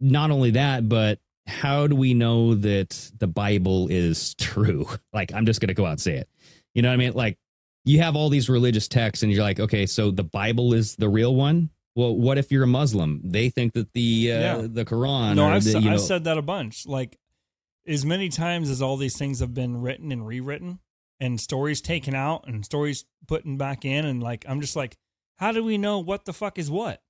[0.00, 5.44] not only that but how do we know that the bible is true like i'm
[5.44, 6.28] just gonna go out and say it
[6.74, 7.36] you know what i mean like
[7.84, 11.08] you have all these religious texts and you're like okay so the bible is the
[11.10, 14.66] real one well what if you're a muslim they think that the uh, Yeah.
[14.66, 16.86] the quran no, I've, the, you know I've said that a bunch.
[16.86, 17.18] Like
[17.86, 20.78] as many times as all these things have been written and rewritten,
[21.20, 24.96] and stories taken out and stories putting back in, and like I'm just like,
[25.36, 27.00] how do we know what the fuck is what?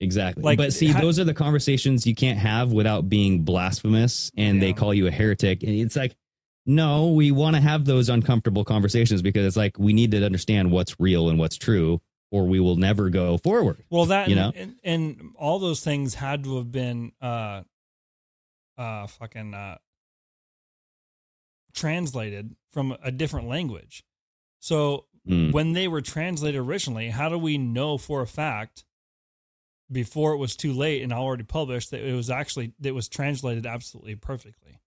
[0.00, 0.42] Exactly.
[0.42, 4.60] Like, but see, ha- those are the conversations you can't have without being blasphemous and
[4.60, 5.62] they call you a heretic.
[5.62, 6.16] And it's like,
[6.66, 10.70] no, we want to have those uncomfortable conversations because it's like we need to understand
[10.70, 12.00] what's real and what's true,
[12.32, 13.84] or we will never go forward.
[13.88, 14.60] Well, that You and, know?
[14.60, 17.62] and, and all those things had to have been uh,
[18.76, 19.78] uh, fucking uh,
[21.72, 24.04] translated from a different language.
[24.60, 25.52] So Mm.
[25.52, 28.84] when they were translated originally, how do we know for a fact
[29.90, 33.08] before it was too late and already published that it was actually that it was
[33.08, 34.80] translated absolutely perfectly?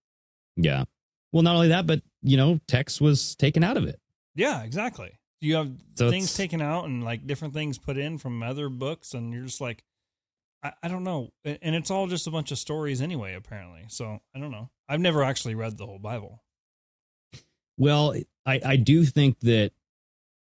[0.56, 0.84] Yeah.
[1.32, 4.00] Well, not only that, but you know, text was taken out of it.
[4.36, 5.10] Yeah, exactly.
[5.40, 9.14] You have So things taken out and like different things put in from other books,
[9.14, 9.82] and you're just like,
[10.62, 11.32] I, I don't know.
[11.44, 13.84] And it's all just a bunch of stories anyway, apparently.
[13.88, 14.70] So I don't know.
[14.88, 16.42] I've never actually read the whole Bible.
[17.78, 18.14] Well,
[18.44, 19.72] I, I do think that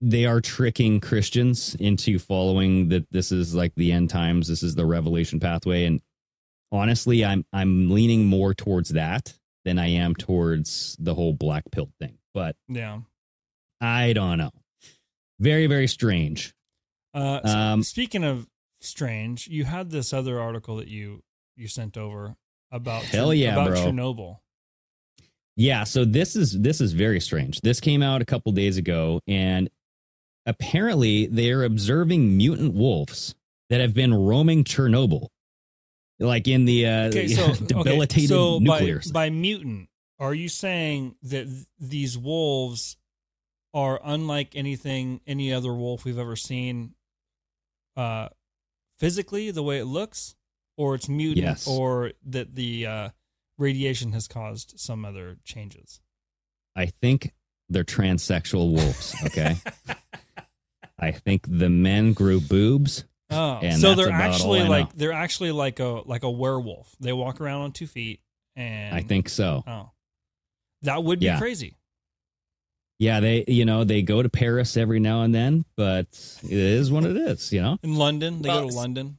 [0.02, 4.76] they are tricking Christians into following that this is like the end times, this is
[4.76, 5.86] the revelation pathway.
[5.86, 6.02] And
[6.72, 9.34] honestly, I'm I'm leaning more towards that
[9.64, 12.18] than I am towards the whole black pill thing.
[12.34, 13.02] But Yeah.
[13.82, 14.52] I don't know.
[15.40, 16.54] Very, very strange.
[17.14, 18.48] Uh, Um, speaking of
[18.80, 21.24] strange, you had this other article that you
[21.56, 22.36] you sent over
[22.72, 23.78] about Hell yeah, about bro.
[23.78, 24.40] Chernobyl.
[25.58, 27.62] Yeah, so this is this is very strange.
[27.62, 29.70] This came out a couple days ago, and
[30.46, 33.36] apparently they're observing mutant wolves
[33.70, 35.28] that have been roaming Chernobyl,
[36.20, 39.00] like in the uh, Okay, so debilitated okay, so nuclear.
[39.14, 39.88] by, by mutant,
[40.20, 42.98] are you saying that th- these wolves
[43.74, 46.94] are unlike anything any other wolf we've ever seen,
[47.98, 48.28] uh,
[49.00, 50.36] physically the way it looks,
[50.78, 51.68] or it's mutant, Yes.
[51.68, 53.10] or that the uh,
[53.58, 56.00] radiation has caused some other changes?
[56.76, 57.34] I think
[57.70, 59.16] they're transsexual wolves.
[59.26, 59.56] Okay,
[61.00, 63.06] I think the men grew boobs.
[63.32, 66.96] Oh, so they're actually like they're actually like a like a werewolf.
[67.00, 68.22] They walk around on two feet,
[68.56, 69.64] and I think so.
[69.66, 69.92] oh,
[70.84, 71.40] that would be Yeah.
[71.40, 71.78] crazy.
[73.00, 76.08] Yeah, they you know they go to Paris every now and then, but
[76.44, 77.52] it is what it is.
[77.52, 77.78] You know.
[77.84, 79.18] In London, they Well, go to London.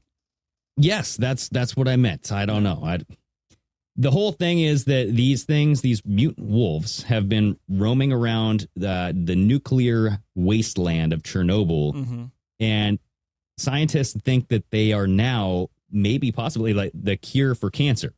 [0.78, 2.30] Yes, that's that's what I meant.
[2.32, 2.80] I don't know.
[2.84, 3.00] I
[3.96, 9.12] the whole thing is that these things, these mutant wolves, have been roaming around the
[9.18, 12.24] the nuclear wasteland of Chernobyl, Mm-hmm.
[12.60, 12.98] and
[13.58, 18.12] scientists think that they are now maybe possibly like the cure for cancer.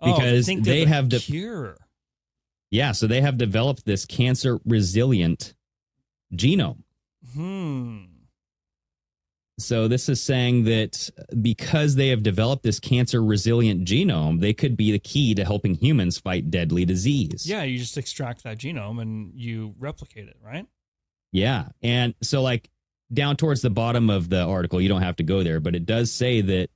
[0.00, 1.76] Oh, Because think they have the- cure.
[2.70, 5.54] Yeah, so they have developed this cancer resilient
[6.34, 6.82] genome.
[7.32, 8.04] Hmm.
[9.58, 11.10] So this is saying that
[11.42, 15.74] because they have developed this cancer resilient genome, they could be the key to helping
[15.74, 17.44] humans fight deadly disease.
[17.44, 20.66] Yeah, you just extract that genome and you replicate it, right?
[21.32, 21.68] Yeah.
[21.82, 22.70] And so, like,
[23.12, 25.86] down towards the bottom of the article, you don't have to go there, but it
[25.86, 26.70] does say that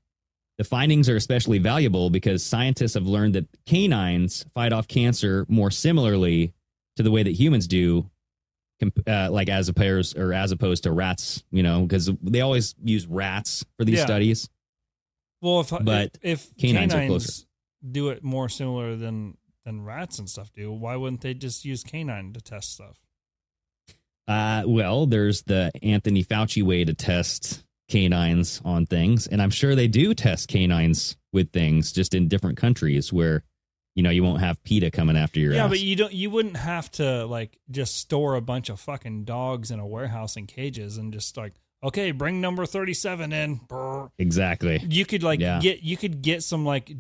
[0.58, 5.70] the findings are especially valuable because scientists have learned that canines fight off cancer more
[5.70, 6.52] similarly
[6.96, 8.10] to the way that humans do,
[9.06, 11.44] uh, like as opposed or as opposed to rats.
[11.50, 14.06] You know, because they always use rats for these Yeah.
[14.06, 14.48] studies.
[15.40, 17.46] Well, if But if, if canines canines,
[17.90, 21.84] do it more similar than than rats and stuff do, why wouldn't they just use
[21.84, 22.98] canine to test stuff?
[24.28, 29.74] Uh, well, there's the Anthony Fauci way to test canines on things, and I'm sure
[29.74, 33.42] they do test canines with things, just in different countries where,
[33.94, 35.70] you know, you won't have PETA coming after your yeah, ass.
[35.70, 36.12] but you don't.
[36.12, 40.36] You wouldn't have to like just store a bunch of fucking dogs in a warehouse
[40.36, 41.52] in cages and just like,
[41.84, 43.56] okay, bring number thirty-seven in.
[43.68, 44.08] Brr.
[44.18, 44.84] exactly.
[44.88, 45.60] You could like Yeah.
[45.60, 46.90] get you could get some like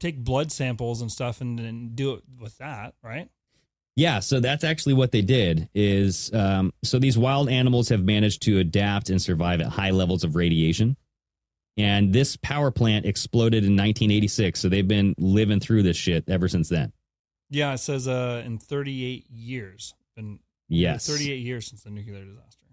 [0.00, 3.28] take blood samples and stuff and then do it with that, right?
[3.96, 5.68] Yeah, so that's actually what they did.
[5.72, 10.24] Is um, so these wild animals have managed to adapt and survive at high levels
[10.24, 10.96] of radiation,
[11.76, 14.60] and this power plant exploded in 1986.
[14.60, 16.92] So they've been living through this shit ever since then.
[17.50, 19.94] Yeah, it says uh in 38 years.
[20.16, 22.64] Been Yes, 38 years since the nuclear disaster.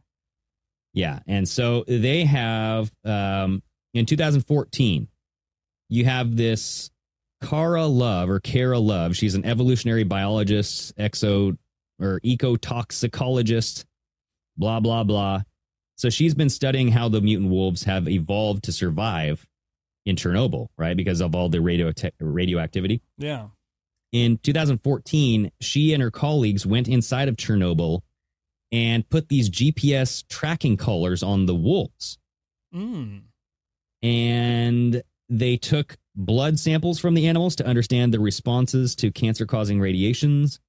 [0.94, 3.62] Yeah, and so they have um,
[3.94, 5.08] in 2014,
[5.90, 6.90] you have this
[7.42, 9.16] Cara Love or Kara Love.
[9.16, 11.58] She's an evolutionary biologist, exo
[12.00, 13.86] or ecotoxicologist,
[14.58, 15.42] blah blah blah.
[16.02, 19.46] So she's been studying how the mutant wolves have evolved to survive
[20.04, 20.98] in Chernobyl, right?
[20.98, 23.04] Because of all the radio radioactivity.
[23.20, 23.50] Yeah.
[24.12, 28.02] In 2014, she and her colleagues went inside of Chernobyl
[28.72, 32.18] and put these GPS tracking collars on the wolves.
[32.74, 33.26] Mm.
[34.02, 39.80] And they took blood samples from the animals to understand the responses to cancer causing
[39.80, 40.60] radiations.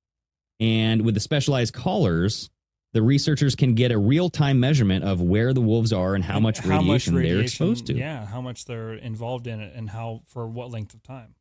[0.60, 2.50] And with the specialized collars,
[2.92, 6.36] the researchers can get a real time measurement of where the wolves are and how
[6.36, 7.94] And much radiation, they're exposed to.
[7.94, 11.34] Yeah, how much they're involved in it and how for what length of time.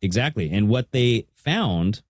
[0.00, 0.50] Exactly.
[0.50, 2.02] And what they found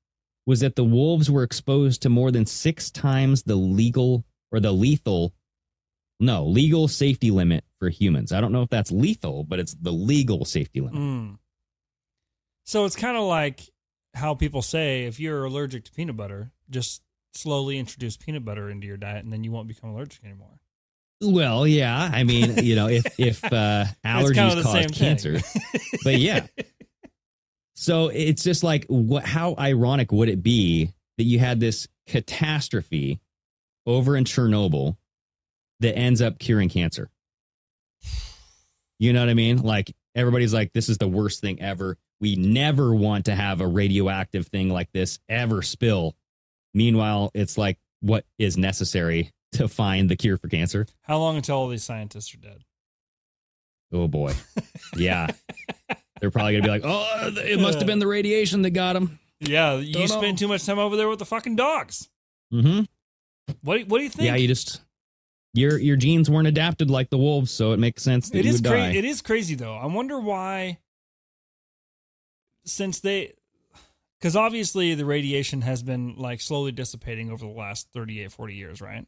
[0.44, 4.72] was that the wolves were exposed to more than six times the legal or the
[4.72, 5.34] lethal,
[6.20, 8.32] no, legal safety limit for humans.
[8.32, 11.00] I don't know if that's lethal, but it's the legal safety limit.
[11.00, 11.38] Mm.
[12.64, 13.68] So it's kind of like
[14.14, 17.02] how people say if you're allergic to peanut butter, just
[17.36, 20.60] slowly introduce peanut butter into your diet and then you won't become allergic anymore.
[21.20, 22.10] Well, yeah.
[22.12, 25.38] I mean, you know, if if uh, allergies cause cancer,
[26.04, 26.46] but yeah.
[27.78, 29.26] So it's just like, what?
[29.26, 33.20] How ironic would it be that you had this catastrophe
[33.84, 34.96] over in Chernobyl
[35.80, 37.10] that ends up curing cancer?
[38.98, 39.62] You know what I mean?
[39.62, 41.98] Like everybody's like, this is the worst thing ever.
[42.18, 46.16] We never want to have a radioactive thing like this ever spill.
[46.76, 50.86] Meanwhile, it's like what is necessary to find the cure for cancer.
[51.02, 52.62] How long until all these scientists are dead?
[53.92, 54.34] Oh boy.
[54.96, 55.28] Yeah.
[56.20, 58.94] They're probably going to be like, oh, it must have been the radiation that got
[58.96, 59.18] him.
[59.40, 60.36] Yeah, you Don't spend know.
[60.36, 62.08] too much time over there with the fucking dogs.
[62.52, 62.84] Mm-hmm.
[63.62, 64.26] What do- what do you think?
[64.26, 64.80] Yeah, you just,
[65.54, 68.50] your your genes weren't adapted like the wolves, so it makes sense that it you
[68.52, 68.92] is would cra- die.
[68.94, 69.74] it is crazy though.
[69.76, 70.78] I wonder why
[72.64, 73.34] since they
[74.20, 78.80] cuz obviously the radiation has been like slowly dissipating over the last 38 40 years,
[78.80, 79.06] right?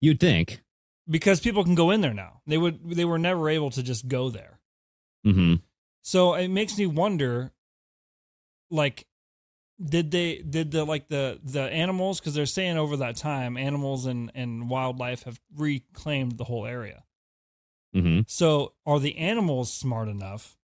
[0.00, 0.62] You'd think.
[1.08, 2.40] Because people can go in there now.
[2.46, 4.60] They would they were never able to just go there.
[5.26, 5.56] Mm-hmm.
[6.02, 7.52] So it makes me wonder
[8.70, 9.06] like
[9.82, 14.06] did they did the like the the animals because they're saying over that time animals
[14.06, 17.04] and and wildlife have reclaimed the whole area
[17.94, 18.20] Mm-hmm.
[18.26, 20.56] So, are the animals smart enough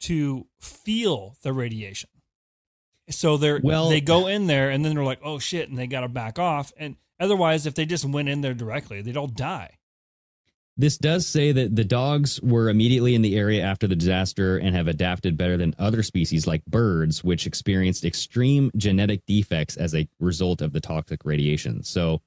[0.00, 2.10] to feel the radiation?
[3.10, 5.86] So they're Well- they go in there and then they're like, "Oh shit," and they
[5.86, 6.72] got to back off.
[6.76, 9.78] And otherwise, if they just went in there directly, they'd all die.
[10.76, 14.76] This does say that the dogs were immediately in the area after the disaster and
[14.76, 20.08] have adapted better than other species like birds, which experienced extreme genetic defects as a
[20.20, 21.82] result of the toxic radiation.
[21.82, 22.22] So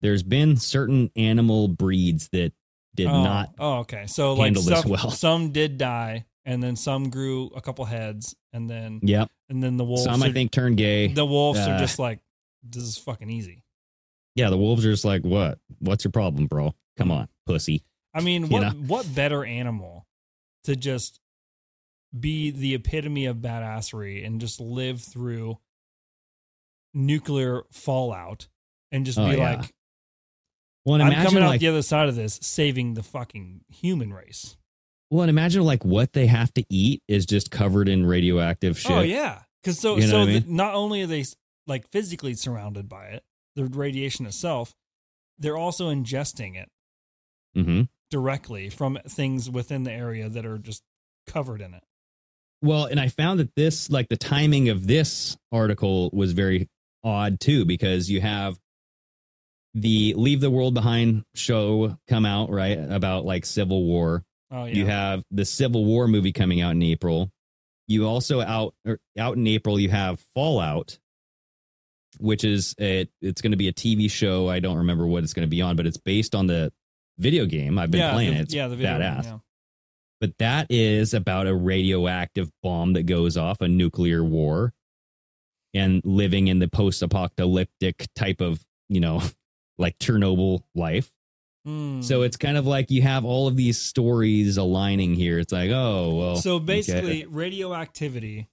[0.00, 2.52] there's been certain animal breeds that
[2.94, 4.06] did oh, not Oh, okay.
[4.06, 5.10] So like stuff, well.
[5.10, 9.30] some did die and then some grew a couple heads, and then Yep.
[9.48, 10.04] and then the wolves.
[10.04, 11.08] Some are, I think turned gay.
[11.08, 12.20] the wolves are uh, just like
[12.62, 13.62] this is fucking easy.
[14.34, 15.58] yeah, the wolves are just like, what?
[15.80, 16.74] What's your problem, bro?
[16.96, 17.82] Come on, pussy.
[18.14, 18.70] I mean, You what know?
[18.86, 20.06] what better animal
[20.64, 21.18] to just
[22.18, 25.58] be the epitome of badassery and just live through
[26.94, 28.48] nuclear fallout
[28.90, 29.56] and just Oh, be yeah.
[29.56, 29.72] like,
[30.84, 34.56] Well, I'm coming out like, the other side of this, saving the fucking human race.
[35.12, 38.90] Well, and imagine like what they have to eat is just covered in radioactive shit.
[38.90, 40.44] Oh yeah, because so You know so I mean?
[40.46, 41.26] not only are they
[41.66, 43.22] like physically surrounded by it,
[43.54, 44.74] the radiation itself,
[45.38, 46.70] they're also ingesting it
[47.54, 50.82] hmm directly from things within the area that are just
[51.26, 51.82] covered in it.
[52.62, 56.70] Well, and I found that this, like the timing of this article was very
[57.04, 58.58] odd too, because you have
[59.74, 62.78] the Leave the World Behind show come out, right?
[62.78, 64.24] About like Civil War.
[64.52, 67.30] Oh yeah, You have the Civil War movie coming out in April.
[67.88, 70.98] You also out or out in April you have Fallout,
[72.18, 74.48] which is a, it's going to be a TV show.
[74.48, 76.72] I don't remember what it's going to be on, but it's based on the
[77.18, 77.78] video game.
[77.78, 78.42] I've been yeah, playing the, it.
[78.42, 79.38] It's yeah, the video, game, badass yeah.
[80.20, 84.74] but that is about a radioactive bomb that goes off a nuclear war
[85.74, 89.22] and living in the post-apocalyptic type of you know
[89.78, 91.10] like chernobyl life
[91.64, 92.02] Hmm.
[92.02, 95.70] so it's kind of like you have all of these stories aligning here it's like
[95.70, 96.64] oh well so okay.
[96.64, 98.48] basically, radioactivity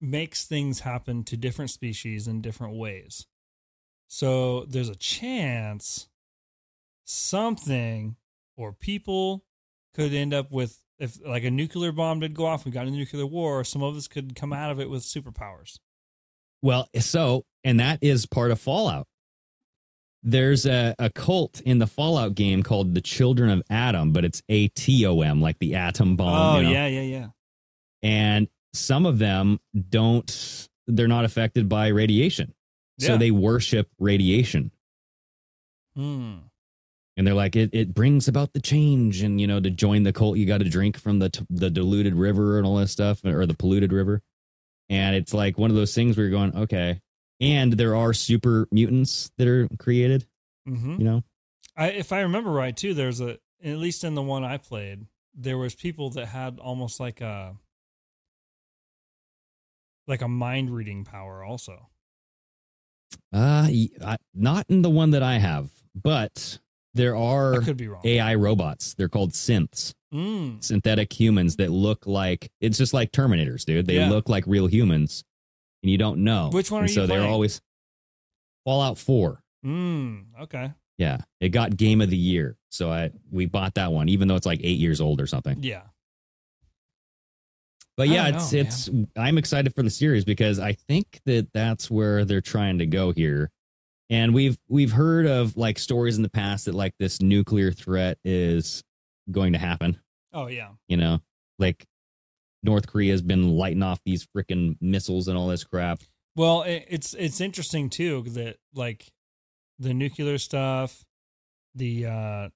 [0.00, 3.26] makes things happen to different species in different ways.
[4.08, 6.08] So there's a chance
[7.04, 8.16] something
[8.56, 9.44] or people
[9.94, 12.90] could end up with if like a nuclear bomb did go off, we got a
[12.90, 15.78] nuclear war, some of us could come out of it with superpowers.
[16.62, 19.06] well so and that is part of fallout
[20.28, 24.42] there's a, a cult in the fallout game called the children of atom but it's
[24.50, 26.70] atom like the atom bomb oh you know?
[26.72, 27.26] yeah, yeah, yeah.
[28.02, 29.58] and some of them
[29.88, 32.52] don't they're not affected by radiation
[32.98, 34.70] so they worship radiation
[35.96, 36.34] Hmm.
[37.16, 40.12] and they're like it, it brings about the change and you know to join the
[40.12, 43.24] cult you got to drink from the t- the diluted river and all that stuff
[43.24, 44.20] or the polluted river
[44.90, 47.00] and it's like one of those things where you're going okay
[47.40, 50.26] and there are super mutants that are created
[50.66, 51.22] hmm you know
[51.78, 55.06] I, if I remember right, too, there's a at least in the one I played,
[55.34, 57.54] there was people that had almost like a
[60.06, 61.88] like a mind reading power, also.
[63.32, 66.58] uh I, not in the one that i have but
[66.94, 68.02] there are could be wrong.
[68.06, 70.62] ai robots they're called synths Mm.
[70.64, 73.86] synthetic humans that look like it's just like Terminators, dude.
[73.86, 74.08] They Yeah.
[74.08, 75.24] look like real humans,
[75.86, 77.32] and you don't know Which one And are you so they're playing?
[77.32, 77.60] always
[78.64, 79.40] Fallout Four.
[79.64, 80.24] Mm.
[80.42, 80.72] Okay.
[80.98, 84.34] Yeah, it got Game of the Year, so I we bought that one, even though
[84.34, 85.62] it's like eight years old or something.
[85.62, 85.82] Yeah.
[87.96, 88.90] But yeah, it's know, it's.
[89.16, 93.12] I'm excited for the series because I think that that's where they're trying to go
[93.12, 93.50] here.
[94.10, 98.18] And we've we've heard of like stories in the past that like this nuclear threat
[98.24, 98.82] is
[99.30, 100.00] going to happen.
[100.32, 100.70] Oh yeah.
[100.88, 101.20] you know
[101.60, 101.86] like
[102.66, 106.00] north korea has been lighting off these freaking missiles and all this crap.
[106.34, 109.06] Well, it's it's interesting too that like
[109.78, 111.04] the nuclear stuff,
[111.74, 112.48] the uh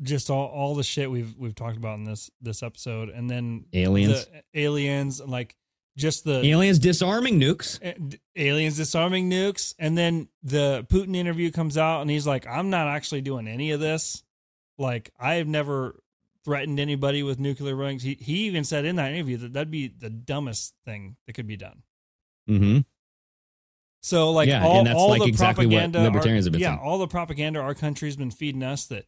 [0.00, 3.66] just all all the shit we've we've talked about in this this episode, and then
[3.74, 4.26] aliens.
[4.26, 5.54] the aliens, like
[5.98, 7.78] just the aliens disarming nukes.
[7.84, 9.74] Uh, aliens disarming nukes.
[9.78, 13.72] And then the putin interview comes out and he's like i'm not actually doing any
[13.72, 14.22] of this.
[14.78, 16.00] Like i've never
[16.48, 18.02] threatened anybody with nuclear rings.
[18.02, 21.46] He, he even said in that interview that that'd be the dumbest thing that could
[21.46, 21.82] be done.
[22.48, 22.78] Mm-hmm.
[24.00, 26.52] So like Yeah, all, and that's all like the exactly what propaganda libertarians our, have
[26.52, 26.80] been yeah saying.
[26.82, 29.04] all the propaganda our country's been feeding us that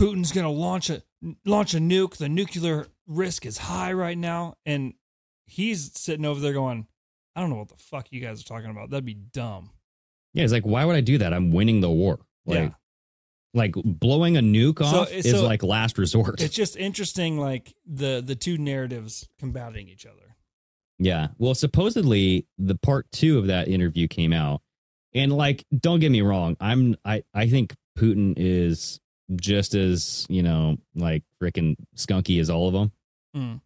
[0.00, 1.02] putin's gonna launch a
[1.44, 2.16] launch a nuke.
[2.16, 4.54] The nuclear risk is high right now.
[4.64, 4.94] And
[5.44, 6.86] he's sitting over there going
[7.36, 8.88] i don't know what the fuck you guys are talking about.
[8.88, 9.72] That'd be dumb.
[10.32, 11.34] Yeah it's like why would i do that?
[11.34, 12.20] I'm winning the war.
[12.46, 12.70] Like Yeah.
[13.54, 16.40] Like blowing a nuke So- off is so- like last resort.
[16.42, 20.36] it's just interesting like the the two narratives combating each other.
[20.98, 21.28] Yeah.
[21.38, 24.60] Well supposedly the part two of that interview came out.
[25.14, 28.98] And like don't get me wrong i'm i i think putin is
[29.36, 32.90] just as you know like freaking skunky as all of them
[33.36, 33.60] Mm.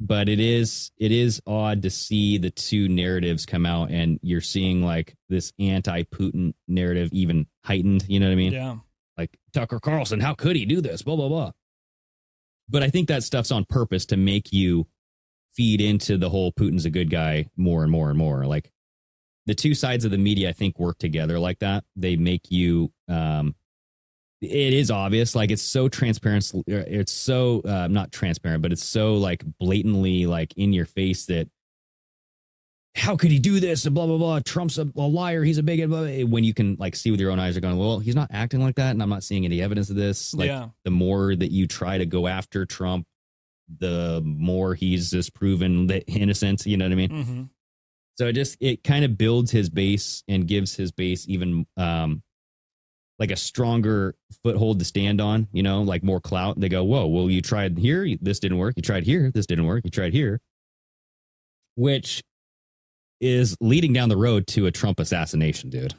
[0.00, 4.40] but it is it is odd to see the two narratives come out and you're
[4.40, 8.52] seeing like this anti-putin narrative even heightened you know what i mean?
[8.54, 8.76] Yeah
[9.18, 11.52] like tucker carlson how could he do this blah blah blah
[12.68, 14.86] but i think that stuff's on purpose to make you
[15.52, 18.70] feed into the whole putin's a good guy more and more and more like
[19.46, 22.92] the two sides of the media i think work together like that they make you
[23.08, 23.54] um
[24.40, 25.34] it is obvious.
[25.34, 26.52] Like it's so transparent.
[26.66, 31.48] It's so uh, not transparent, but it's so like blatantly like in your face that
[32.98, 34.40] how could he do this and blah blah blah.
[34.40, 35.44] Trump's a, a liar.
[35.44, 35.88] He's a bigot.
[35.88, 36.24] Blah, blah.
[36.26, 38.60] When you can like see with your own eyes, you're going, well, he's not acting
[38.60, 40.34] like that, and I'm not seeing any evidence of this.
[40.34, 40.68] Like Yeah.
[40.84, 43.06] the more that you try to go after Trump,
[43.78, 46.66] the more he's just proven that innocent.
[46.66, 47.10] You know what I mean?
[47.10, 47.42] hmm
[48.16, 52.22] So it just it kind of builds his base and gives his base even um
[53.20, 56.58] like a stronger foothold to stand on, you know, like more clout.
[56.60, 58.74] They go, "Whoa, well you tried here, this didn't work.
[58.76, 59.82] You tried here, this didn't work.
[59.84, 60.40] You tried here."
[61.74, 62.22] Which
[63.20, 65.94] is leading down the road to a Trump assassination, dude.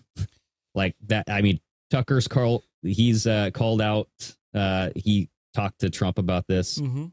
[0.76, 1.60] like that I mean,
[1.92, 4.08] Tucker Carlson he's uh called out
[4.54, 6.78] uh he talked to Trump about this.
[6.78, 7.08] hmm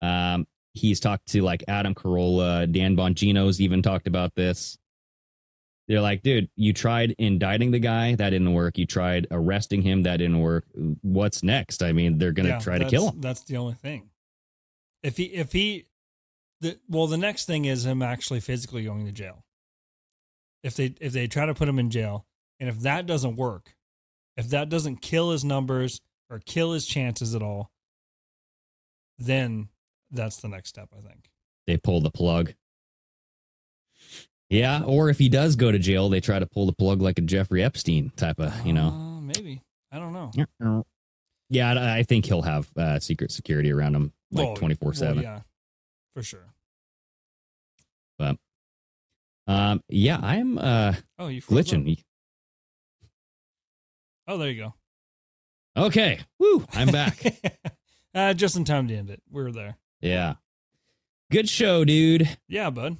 [0.00, 4.78] Um, he's talked to like Adam Carolla, Dan Bongino's even talked about this.
[5.88, 8.76] They're like, dude, you tried indicting the guy, that didn't work.
[8.76, 10.66] You tried arresting him, that didn't work.
[11.00, 11.82] What's next?
[11.82, 13.20] I mean, they're gonna Yeah, try to kill him.
[13.20, 14.10] That's the only thing.
[15.02, 15.86] If he, if he,
[16.60, 19.44] the well, the next thing is him actually physically going to jail.
[20.62, 22.26] If they if they try to put him in jail,
[22.58, 23.74] and if that doesn't work,
[24.36, 26.00] if that doesn't kill his numbers
[26.30, 27.70] or kill his chances at all,
[29.18, 29.68] then
[30.10, 30.88] that's the next step.
[30.96, 31.30] I think.
[31.66, 32.54] They pull the plug.
[34.50, 37.18] Yeah, or if he does go to jail, they try to pull the plug like
[37.18, 38.88] a Jeffrey Epstein type of, you know.
[38.88, 39.60] Uh, maybe
[39.92, 40.84] I don't know.
[41.50, 44.94] Yeah, I I think he'll have uh, secret security around him like twenty four well,
[44.94, 45.22] seven.
[45.22, 45.40] Yeah,
[46.18, 46.46] for sure.
[49.46, 51.80] Um, yeah, I'm uh Oh, you froze up.
[51.80, 52.04] glitching.
[54.26, 54.74] Oh, there you go.
[55.74, 57.22] Okay, woo, I'm back.
[58.14, 59.22] uh, just in time to end it.
[59.30, 59.78] We're there.
[60.02, 60.34] Yeah.
[61.30, 62.28] Good show, dude.
[62.46, 62.98] Yeah, bud.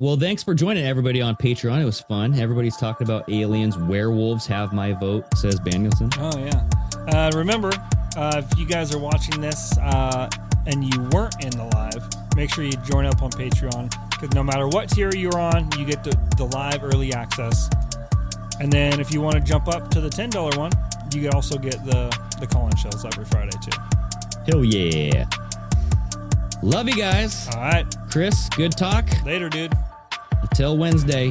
[0.00, 1.80] Well, thanks for joining everybody on Patreon.
[1.80, 2.34] It was fun.
[2.40, 3.78] Everybody's talking about aliens.
[3.78, 6.10] Werewolves have my vote, says Danielson.
[6.18, 6.68] Oh yeah.
[7.14, 7.70] Uh, remember,
[8.16, 10.28] uh, if you guys are watching this uh,
[10.66, 14.42] and you weren't in the live, make sure you join up on Patreon because no
[14.42, 17.68] matter what tier you're on, you get the, the live early access.
[18.60, 20.70] And then if you want to jump up to the ten dollar one,
[21.12, 23.78] you can also get the the call-in shows every Friday too.
[24.46, 25.26] Hell yeah.
[26.62, 27.48] Love you guys.
[27.48, 29.04] All right, Chris, good talk.
[29.24, 29.72] later, dude.
[30.42, 31.30] Until Wednesday.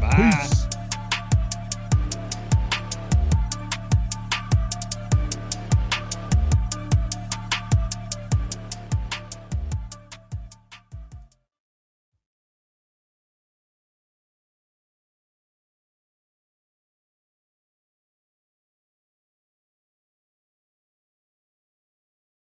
[0.00, 0.48] Bye.